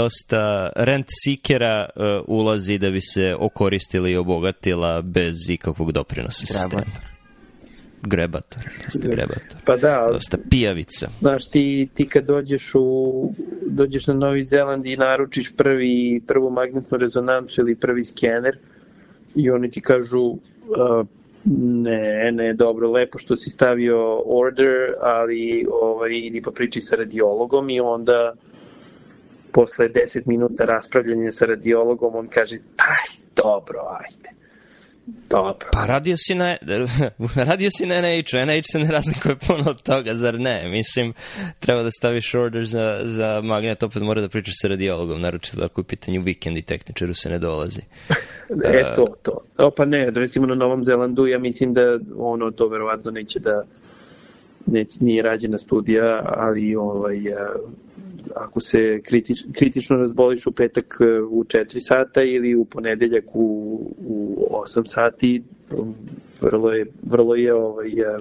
dosta 0.00 0.70
rent 0.76 1.06
seekera 1.24 1.88
uh, 1.96 2.04
ulazi 2.26 2.78
da 2.78 2.90
bi 2.90 3.00
se 3.00 3.34
okoristila 3.38 4.08
i 4.08 4.16
obogatila 4.16 5.02
bez 5.02 5.50
ikakvog 5.50 5.92
doprinosa 5.92 6.46
sistema. 6.46 6.82
Grebator, 8.02 8.62
dosta 8.84 9.08
grebator. 9.08 9.56
Pa 9.64 9.76
da, 9.76 10.08
Dosta 10.12 10.38
pijavica. 10.50 11.08
Znaš, 11.20 11.50
ti, 11.50 11.88
ti 11.94 12.08
kad 12.08 12.24
dođeš, 12.24 12.72
u, 12.74 13.32
dođeš 13.66 14.06
na 14.06 14.14
Novi 14.14 14.44
Zeland 14.44 14.86
i 14.86 14.96
naručiš 14.96 15.56
prvi, 15.56 16.20
prvu 16.26 16.50
magnetnu 16.50 16.98
rezonancu 16.98 17.60
ili 17.60 17.74
prvi 17.74 18.04
skener 18.04 18.58
i 19.34 19.50
oni 19.50 19.70
ti 19.70 19.80
kažu 19.80 20.20
uh, 20.20 20.38
ne, 21.54 22.32
ne, 22.32 22.54
dobro, 22.54 22.90
lepo 22.90 23.18
što 23.18 23.36
si 23.36 23.50
stavio 23.50 24.22
order, 24.26 24.92
ali 25.00 25.66
ovaj, 25.82 26.10
idi 26.12 26.42
pa 26.42 26.50
pričaj 26.50 26.82
sa 26.82 26.96
radiologom 26.96 27.70
i 27.70 27.80
onda 27.80 28.34
posle 29.52 29.88
10 29.88 30.22
minuta 30.26 30.64
raspravljanja 30.64 31.32
sa 31.32 31.46
radiologom 31.46 32.14
on 32.14 32.28
kaže, 32.28 32.56
pa 32.76 32.84
dobro, 33.42 33.80
ajde. 34.00 34.37
Dobro. 35.30 35.68
Pa 35.72 35.86
radio 35.86 36.16
si 36.16 36.34
na, 36.34 36.56
radio 37.50 37.70
si 37.70 37.86
na 37.86 38.00
NH-u, 38.00 38.46
NH 38.46 38.62
se 38.72 38.78
ne 38.78 38.90
razlikuje 38.92 39.36
puno 39.36 39.70
od 39.70 39.82
toga, 39.82 40.14
zar 40.14 40.40
ne? 40.40 40.68
Mislim, 40.68 41.12
treba 41.58 41.82
da 41.82 41.90
staviš 41.90 42.34
order 42.34 42.66
za, 42.66 43.00
za 43.04 43.40
magnet, 43.44 43.82
opet 43.82 44.02
mora 44.02 44.20
da 44.20 44.28
pričaš 44.28 44.54
sa 44.62 44.68
radiologom, 44.68 45.20
naročito 45.20 45.64
ako 45.64 45.80
je 45.80 45.82
u 45.82 45.84
pitanju 45.84 46.20
vikend 46.20 46.56
i 46.56 46.62
tehničaru 46.62 47.14
se 47.14 47.30
ne 47.30 47.38
dolazi. 47.38 47.80
e, 48.64 48.94
to, 48.96 49.06
to. 49.22 49.40
O, 49.58 49.70
pa 49.70 49.84
ne, 49.84 50.10
recimo 50.10 50.46
na 50.46 50.54
Novom 50.54 50.84
Zelandu, 50.84 51.26
ja 51.26 51.38
mislim 51.38 51.74
da 51.74 51.98
ono, 52.18 52.50
to 52.50 52.68
verovatno 52.68 53.10
neće 53.10 53.38
da, 53.38 53.64
neće, 54.66 54.98
nije 55.00 55.22
rađena 55.22 55.58
studija, 55.58 56.22
ali 56.24 56.76
ovaj, 56.76 57.18
ako 58.36 58.60
se 58.60 59.00
kritič, 59.02 59.38
kritično 59.52 59.96
razboliš 59.96 60.46
u 60.46 60.52
petak 60.52 60.98
e, 61.00 61.20
u 61.20 61.44
4 61.44 61.64
sata 61.80 62.22
ili 62.22 62.54
u 62.54 62.64
ponedeljak 62.64 63.24
u, 63.34 63.46
u 63.98 64.36
8 64.66 64.82
sati, 64.86 65.42
vrlo 66.40 66.72
je, 66.72 66.86
vrlo 67.02 67.34
je 67.34 67.54
ovaj, 67.54 67.88
e, 67.88 68.18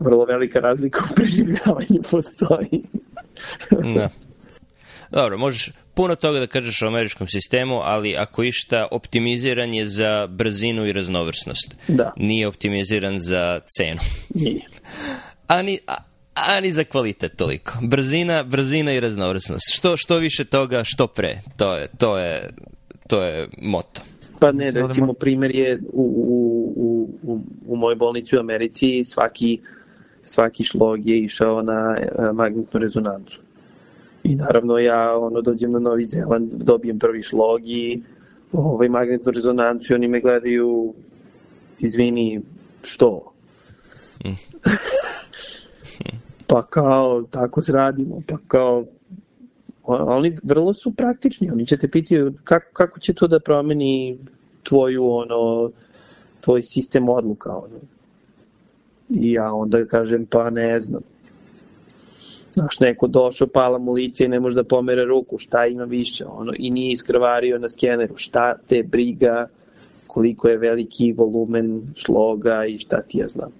vrlo 0.00 0.24
velika 0.24 0.60
razlika 0.60 1.04
u 1.10 1.14
preživljavanju 1.14 2.02
postoji. 2.10 2.82
da. 3.94 4.08
Dobro, 5.10 5.38
možeš 5.38 5.72
puno 5.94 6.14
toga 6.14 6.38
da 6.38 6.46
kažeš 6.46 6.82
o 6.82 6.86
američkom 6.86 7.28
sistemu, 7.28 7.80
ali 7.84 8.16
ako 8.16 8.42
išta, 8.42 8.88
optimiziran 8.90 9.74
je 9.74 9.86
za 9.86 10.26
brzinu 10.26 10.86
i 10.86 10.92
raznovrsnost. 10.92 11.74
Da. 11.88 12.12
Nije 12.16 12.46
optimiziran 12.46 13.20
za 13.20 13.60
cenu. 13.76 14.00
Nije. 14.34 14.60
Ani, 15.46 15.78
a, 16.36 16.56
ani 16.56 16.72
za 16.72 16.84
kvalitet 16.84 17.36
toliko. 17.36 17.72
Brzina, 17.82 18.42
brzina 18.42 18.92
i 18.92 19.00
raznovrsnost. 19.00 19.64
Što, 19.72 19.96
što 19.96 20.16
više 20.16 20.44
toga, 20.44 20.82
što 20.84 21.06
pre. 21.06 21.40
To 21.56 21.74
je, 21.74 21.88
to 21.98 22.18
je, 22.18 22.48
to 23.08 23.22
je 23.22 23.48
moto. 23.62 24.00
Pa 24.38 24.52
ne, 24.52 24.70
recimo 24.70 25.12
primer 25.12 25.54
je 25.54 25.78
u, 25.92 26.02
u, 26.16 26.72
u, 26.76 27.08
u, 27.32 27.40
u 27.66 27.76
mojoj 27.76 27.96
bolnici 27.96 28.36
u 28.36 28.40
Americi 28.40 29.04
svaki, 29.04 29.60
svaki 30.22 30.64
šlog 30.64 31.06
je 31.06 31.18
išao 31.18 31.62
na 31.62 31.96
magnetnu 32.32 32.80
rezonancu. 32.80 33.40
I 34.24 34.34
naravno 34.34 34.78
ja 34.78 35.18
ono 35.18 35.40
dođem 35.40 35.72
na 35.72 35.78
Novi 35.78 36.04
Zeland, 36.04 36.52
dobijem 36.54 36.98
prvi 36.98 37.22
šlog 37.22 37.60
i 37.64 38.02
ovaj 38.52 38.88
magnetnu 38.88 39.32
rezonancu 39.32 39.94
oni 39.94 40.08
me 40.08 40.20
gledaju 40.20 40.94
izvini, 41.78 42.40
što? 42.82 43.32
Mm. 44.24 44.28
pa 46.46 46.62
kao 46.62 47.22
tako 47.30 47.60
radimo, 47.72 48.22
pa 48.28 48.36
kao 48.48 48.84
oni 49.86 50.38
vrlo 50.42 50.74
su 50.74 50.92
praktični, 50.94 51.50
oni 51.50 51.66
će 51.66 51.76
te 51.76 51.88
piti 51.88 52.16
kako, 52.44 52.66
kako 52.72 53.00
će 53.00 53.14
to 53.14 53.26
da 53.26 53.40
promeni 53.40 54.18
tvoju 54.62 55.10
ono 55.10 55.70
tvoj 56.40 56.62
sistem 56.62 57.08
odluka 57.08 57.56
ono. 57.56 57.80
I 59.10 59.32
ja 59.32 59.52
onda 59.52 59.84
kažem 59.84 60.26
pa 60.26 60.50
ne 60.50 60.80
znam. 60.80 61.02
Znaš, 62.54 62.80
neko 62.80 63.06
došao, 63.06 63.48
pala 63.48 63.78
mu 63.78 63.92
lice 63.92 64.24
i 64.24 64.28
ne 64.28 64.40
može 64.40 64.54
da 64.54 64.64
pomere 64.64 65.04
ruku, 65.04 65.38
šta 65.38 65.66
ima 65.66 65.84
više, 65.84 66.24
ono, 66.24 66.52
i 66.58 66.70
nije 66.70 66.92
iskrvario 66.92 67.58
na 67.58 67.68
skeneru, 67.68 68.16
šta 68.16 68.54
te 68.66 68.82
briga, 68.82 69.48
koliko 70.06 70.48
je 70.48 70.58
veliki 70.58 71.12
volumen 71.12 71.82
šloga 71.94 72.64
i 72.64 72.78
šta 72.78 73.02
ti 73.02 73.18
ja 73.18 73.28
znam. 73.28 73.52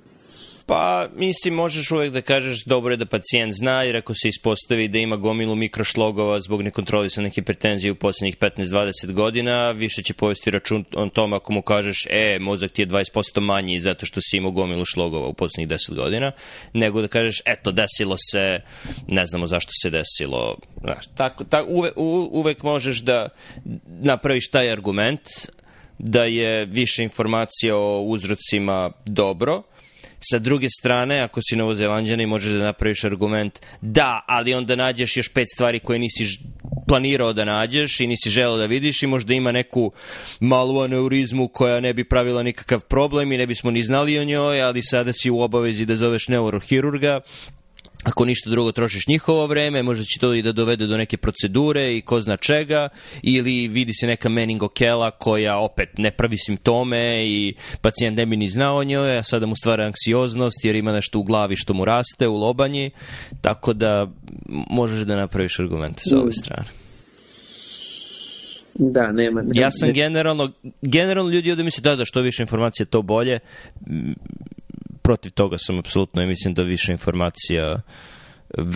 Pa, 0.67 1.09
mislim, 1.15 1.55
možeš 1.55 1.91
uvek 1.91 2.13
da 2.13 2.21
kažeš 2.21 2.65
dobro 2.65 2.93
je 2.93 2.97
da 2.97 3.07
pacijent 3.07 3.55
zna, 3.55 3.83
jer 3.83 3.97
ako 3.97 4.15
se 4.15 4.29
ispostavi 4.29 4.89
da 4.89 4.99
ima 4.99 5.17
gomilu 5.17 5.55
mikrošlogova 5.55 6.41
zbog 6.41 6.63
nekontrolisane 6.63 7.31
hipertenzije 7.31 7.93
u 7.93 7.95
poslednjih 7.95 8.39
15-20 8.39 9.13
godina, 9.13 9.71
više 9.71 10.03
će 10.03 10.15
povesti 10.15 10.51
račun 10.51 10.85
o 10.95 11.09
tom 11.09 11.33
ako 11.33 11.53
mu 11.53 11.63
kažeš, 11.63 12.07
e, 12.11 12.39
mozak 12.41 12.73
ti 12.73 12.83
je 12.83 12.87
20% 12.87 13.41
manji 13.41 13.81
zato 13.81 14.07
što 14.07 14.21
si 14.21 14.37
imao 14.37 14.51
gomilu 14.51 14.85
šlogova 14.85 15.27
u 15.29 15.35
poslednjih 15.35 15.69
10 15.69 15.95
godina, 15.95 16.33
nego 16.73 17.01
da 17.01 17.09
kažeš, 17.09 17.43
eto, 17.45 17.73
desilo 17.73 18.17
se, 18.31 18.61
ne 19.07 19.27
znamo 19.27 19.47
zašto 19.47 19.71
se 19.83 19.91
desilo. 19.91 20.59
Znaš, 20.81 21.07
tako, 21.15 21.45
tako, 21.45 21.69
uvek, 21.71 21.93
uvek 22.31 22.63
možeš 22.63 22.99
da 22.99 23.29
napraviš 23.87 24.51
taj 24.51 24.73
argument, 24.73 25.21
da 25.99 26.25
je 26.25 26.65
više 26.65 27.03
informacija 27.03 27.77
o 27.77 28.01
uzrocima 28.01 28.91
dobro, 29.05 29.63
Sa 30.21 30.39
druge 30.39 30.69
strane, 30.71 31.21
ako 31.21 31.41
si 31.43 31.57
novozelanđani, 31.57 32.27
možeš 32.27 32.53
da 32.53 32.65
napraviš 32.65 33.05
argument 33.05 33.61
da, 33.81 34.25
ali 34.27 34.55
onda 34.55 34.77
nađeš 34.77 35.17
još 35.17 35.29
pet 35.29 35.49
stvari 35.55 35.79
koje 35.79 35.99
nisi 35.99 36.39
planirao 36.89 37.33
da 37.33 37.45
nađeš 37.45 38.01
i 38.01 38.07
nisi 38.07 38.31
želeo 38.31 38.57
da 38.57 38.67
vidiš 38.67 39.03
i 39.03 39.07
možda 39.07 39.35
ima 39.35 39.53
neku 39.53 39.93
malu 40.41 40.81
aneurizmu 40.81 41.49
koja 41.49 41.81
ne 41.81 41.95
bi 41.95 42.05
pravila 42.05 42.43
nikakav 42.43 42.81
problem 42.81 43.33
i 43.33 43.39
ne 43.39 43.47
bismo 43.47 43.71
ni 43.71 43.83
znali 43.83 44.19
o 44.19 44.25
njoj, 44.25 44.63
ali 44.63 44.83
sada 44.83 45.13
si 45.13 45.31
u 45.31 45.41
obavezi 45.41 45.87
da 45.87 45.97
zoveš 45.97 46.29
neurohirurga 46.29 47.21
ako 48.07 48.25
ništa 48.25 48.51
drugo 48.51 48.73
trošiš 48.73 49.07
njihovo 49.07 49.47
vreme, 49.47 49.83
možda 49.83 50.05
će 50.05 50.21
to 50.21 50.35
i 50.35 50.43
da 50.43 50.53
dovede 50.53 50.87
do 50.87 50.97
neke 50.97 51.17
procedure 51.17 51.97
i 51.97 52.01
ko 52.01 52.21
zna 52.21 52.37
čega, 52.37 52.89
ili 53.23 53.69
vidi 53.69 53.95
se 53.95 54.07
neka 54.07 54.29
meningokela 54.29 55.11
koja 55.11 55.59
opet 55.59 55.89
ne 55.99 56.11
pravi 56.11 56.39
simptome 56.39 57.27
i 57.27 57.55
pacijent 57.81 58.17
ne 58.17 58.27
bi 58.27 58.37
ni 58.37 58.49
znao 58.49 58.77
o 58.77 58.85
njoj, 58.85 59.19
a 59.19 59.23
sada 59.23 59.47
mu 59.47 59.57
stvara 59.57 59.85
anksioznost 59.85 60.65
jer 60.65 60.77
ima 60.77 60.93
nešto 60.93 61.19
u 61.19 61.23
glavi 61.23 61.57
što 61.57 61.75
mu 61.75 61.85
raste 61.85 62.29
u 62.29 62.37
lobanji, 62.37 62.91
tako 63.41 63.73
da 63.73 64.11
možeš 64.71 65.01
da 65.01 65.17
napraviš 65.17 65.61
argumente 65.61 66.03
sa 66.05 66.19
ove 66.19 66.33
strane. 66.33 66.69
Da, 68.75 69.13
nema. 69.13 69.43
nema 69.43 69.61
ja 69.61 69.71
sam 69.71 69.93
generalno, 69.93 70.53
generalno 70.83 71.31
ljudi 71.31 71.51
ovde 71.51 71.63
misle 71.63 71.83
da, 71.83 71.97
da 71.97 72.05
što 72.05 72.21
više 72.21 72.43
informacije 72.43 72.87
to 72.87 73.03
bolje 73.03 73.39
protiv 75.07 75.33
toga 75.33 75.57
sam 75.59 75.79
apsolutno 75.79 76.23
i 76.23 76.27
mislim 76.27 76.55
da 76.55 76.63
više 76.63 76.93
informacija 76.93 77.81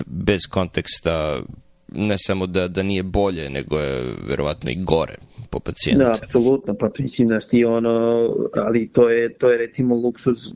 bez 0.07 0.41
konteksta 0.51 1.43
ne 1.89 2.17
samo 2.19 2.47
da, 2.47 2.69
da 2.69 2.83
nije 2.83 3.03
bolje, 3.03 3.51
nego 3.51 3.79
je 3.79 4.15
verovatno 4.29 4.71
i 4.71 4.77
gore 4.85 5.15
po 5.51 5.61
pacijentu. 5.61 6.05
Da, 6.05 6.19
apsolutno, 6.23 6.75
pa 6.75 6.89
mislim 6.99 7.29
da 7.29 7.39
ti 7.39 7.65
ono, 7.65 8.29
ali 8.55 8.89
to 8.89 9.09
je, 9.11 9.33
to 9.33 9.51
je 9.51 9.59
recimo 9.59 9.95
luksuz 9.95 10.47
uh, 10.47 10.55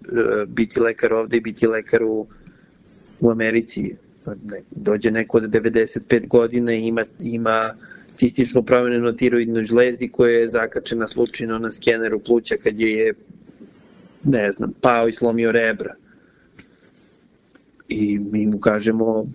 biti 0.48 0.80
lekar 0.80 1.12
ovde 1.12 1.36
i 1.36 1.40
biti 1.40 1.66
lekar 1.66 2.02
u, 2.02 2.26
u 3.20 3.30
Americi. 3.30 3.94
Ne, 4.26 4.62
dođe 4.70 5.10
neko 5.10 5.36
od 5.36 5.42
95 5.42 6.28
godina 6.28 6.74
i 6.74 6.86
ima, 6.86 7.04
ima 7.20 7.74
cističnu 8.14 8.62
promenenu 8.62 9.16
tiroidnu 9.16 9.62
žlezdi 9.62 10.08
koja 10.08 10.38
je 10.38 10.48
zakačena 10.48 11.06
slučajno 11.06 11.58
na 11.58 11.72
skeneru 11.72 12.20
pluća 12.20 12.54
kad 12.62 12.80
je 12.80 13.14
ne 14.24 14.52
znam, 14.52 14.72
pao 14.80 15.08
i 15.08 15.12
slomio 15.12 15.52
rebra. 15.52 15.94
I 17.88 18.18
mi 18.18 18.46
mu 18.46 18.58
kažemo, 18.58 19.26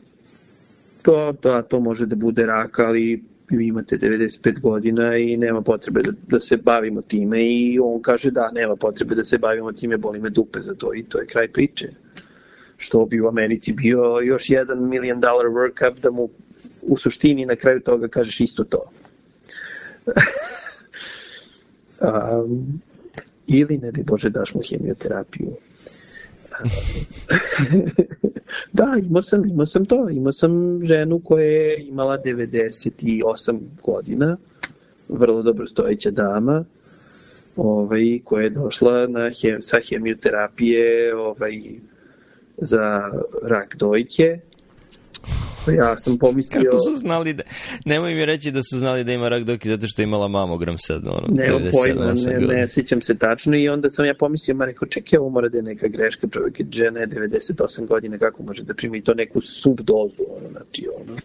to, 1.02 1.34
to, 1.41 1.62
to 1.62 1.80
može 1.80 2.06
da 2.06 2.15
bude 2.15 2.45
rak, 2.45 2.80
ali 2.80 3.23
vi 3.49 3.67
imate 3.67 3.97
95 3.97 4.60
godina 4.60 5.17
i 5.17 5.38
nema 5.38 5.62
potrebe 5.62 6.02
da, 6.02 6.12
da 6.28 6.39
se 6.39 6.58
bavimo 6.58 7.02
time 7.02 7.43
i 7.43 7.80
on 7.84 8.02
kaže 8.02 8.32
da, 8.32 8.52
nema 8.52 8.75
potrebe 8.75 9.15
da 9.15 9.23
se 9.23 9.38
bavimo 9.38 9.71
time, 9.71 9.97
boli 9.97 10.19
me 10.19 10.30
dupe 10.30 10.62
za 10.62 10.75
to 10.75 10.95
i 10.95 11.04
to 11.04 11.19
je 11.19 11.28
kraj 11.28 11.47
priče. 11.47 11.89
Što 12.78 13.06
bi 13.06 13.21
u 13.21 13.28
Americi 13.28 13.73
bio 13.73 14.19
još 14.23 14.49
jedan 14.49 14.89
million 14.89 15.19
dollar 15.19 15.45
workup 15.45 15.99
da 15.99 16.12
mu 16.12 16.30
u 16.82 16.97
suštini 16.97 17.45
na 17.45 17.56
kraju 17.56 17.80
toga 17.80 18.08
kažeš 18.08 18.39
isto 18.39 18.63
to. 18.63 18.91
um, 22.02 22.82
ili, 23.49 23.77
ne 23.77 23.91
di 23.91 24.03
Bože, 24.03 24.29
daš 24.29 24.53
mu 24.53 24.62
hemioterapiju. 24.69 25.51
da, 28.73 28.95
imao 29.07 29.21
sam, 29.21 29.45
imao 29.45 29.65
sam 29.65 29.85
to. 29.85 30.09
Imao 30.09 30.31
sam 30.31 30.81
ženu 30.83 31.19
koja 31.19 31.43
je 31.43 31.88
imala 31.88 32.17
98 32.25 33.59
godina, 33.83 34.38
vrlo 35.09 35.43
dobro 35.43 35.67
stojeća 35.67 36.12
dama, 36.12 36.65
ovaj, 37.55 38.19
koja 38.23 38.43
je 38.43 38.49
došla 38.49 39.07
na 39.07 39.29
hem, 39.41 39.62
sa 39.62 39.79
hemioterapije 39.89 41.15
ovaj, 41.15 41.53
za 42.57 43.12
rak 43.43 43.75
dojke 43.75 44.39
Ja 45.67 45.98
sam 45.98 46.17
pomislio... 46.17 46.63
Kako 46.63 46.80
su 46.80 46.95
znali 46.95 47.34
da... 47.34 47.43
Nemoj 47.86 48.13
mi 48.13 48.26
reći 48.26 48.52
da 48.52 48.63
su 48.63 48.78
znali 48.78 49.04
da 49.04 49.12
ima 49.12 49.30
rak 49.30 49.43
doki 49.43 49.69
zato 49.69 49.88
što 49.88 50.02
je 50.02 50.04
imala 50.04 50.28
mamogram 50.28 50.78
sad. 50.78 51.08
Ono, 51.08 51.28
Nemam 51.30 51.62
pojma, 51.72 52.13
ne, 52.13 52.39
ne 52.39 52.67
sjećam 52.67 53.02
se 53.02 53.17
tačno 53.17 53.58
i 53.58 53.69
onda 53.69 53.89
sam 53.89 54.06
ja 54.06 54.13
pomislio, 54.13 54.56
ma 54.56 54.65
rekao, 54.65 54.88
čekaj, 54.88 55.19
ovo 55.19 55.30
mora 55.30 55.50
da 55.50 55.58
je 55.58 55.63
neka 55.63 55.88
greška, 55.88 56.28
čovjek 56.28 56.60
je 56.60 56.65
žena 56.72 57.00
je 57.00 57.08
98 57.08 57.86
godina, 57.86 58.17
kako 58.17 58.43
može 58.43 58.63
da 58.63 58.74
primi 58.74 59.02
to 59.02 59.13
neku 59.13 59.41
subdozu, 59.41 60.24
ono, 60.38 60.50
znači, 60.52 60.88
ono 61.02 61.15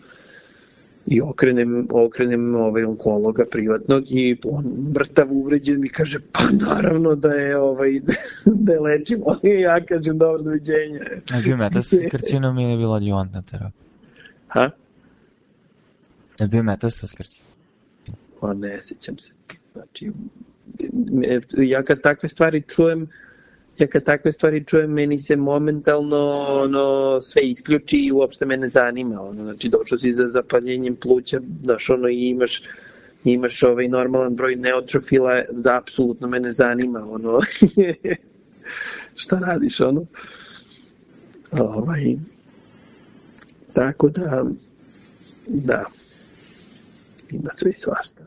i 1.06 1.20
okrenem, 1.20 1.88
okrenem 1.90 2.54
ovaj 2.54 2.84
onkologa 2.84 3.44
privatnog 3.50 4.04
i 4.10 4.36
on 4.44 4.64
mrtav 4.98 5.32
uvređen 5.32 5.80
mi 5.80 5.88
kaže 5.88 6.18
pa 6.32 6.40
naravno 6.66 7.14
da 7.14 7.28
je 7.28 7.58
ovaj 7.58 8.00
da 8.64 8.72
je 8.72 8.80
lečimo 8.80 9.38
i 9.42 9.60
ja 9.60 9.84
kažem 9.84 10.18
dobro 10.18 10.42
doviđenja. 10.42 11.00
A 11.34 11.40
bio 11.44 11.56
metastas 11.56 12.00
karcinom 12.10 12.58
ili 12.58 12.70
je 12.70 12.76
bila 12.76 12.96
adjuvantna 12.96 13.42
terapija? 13.42 13.83
Ha? 14.48 14.70
Je 16.40 16.46
bio 16.46 16.62
metastas 16.62 17.12
karcinom? 17.12 17.52
Pa 18.40 18.54
ne, 18.54 18.82
sećam 18.82 19.18
se. 19.18 19.32
Znači, 19.72 20.10
ja 21.56 21.82
kad 21.82 22.00
takve 22.00 22.28
stvari 22.28 22.62
čujem, 22.68 23.08
ja 23.78 23.86
kad 23.86 24.04
takve 24.04 24.32
stvari 24.32 24.64
čujem, 24.64 24.90
meni 24.90 25.18
se 25.18 25.36
momentalno 25.36 26.46
ono, 26.48 27.20
sve 27.20 27.42
isključi 27.42 27.96
i 27.96 28.12
uopšte 28.12 28.46
me 28.46 28.56
ne 28.56 28.68
zanima. 28.68 29.22
Ono, 29.22 29.44
znači, 29.44 29.68
došao 29.68 29.98
si 29.98 30.12
za 30.12 30.26
zapaljenjem 30.26 30.96
pluća, 30.96 31.40
znaš, 31.64 31.90
ono, 31.90 32.08
i 32.08 32.28
imaš 32.28 32.62
imaš 33.24 33.62
ovaj 33.62 33.88
normalan 33.88 34.34
broj 34.34 34.56
neutrofila, 34.56 35.42
da 35.50 35.78
apsolutno 35.78 36.28
me 36.28 36.40
ne 36.40 36.50
zanima, 36.50 37.10
ono, 37.10 37.38
šta 39.22 39.38
radiš, 39.38 39.80
ono. 39.80 40.06
Ovaj, 41.52 42.16
tako 43.74 44.08
da, 44.08 44.44
da, 45.46 45.84
ima 47.30 47.50
sve 47.52 47.70
i 47.70 47.78
svasta. 47.78 48.24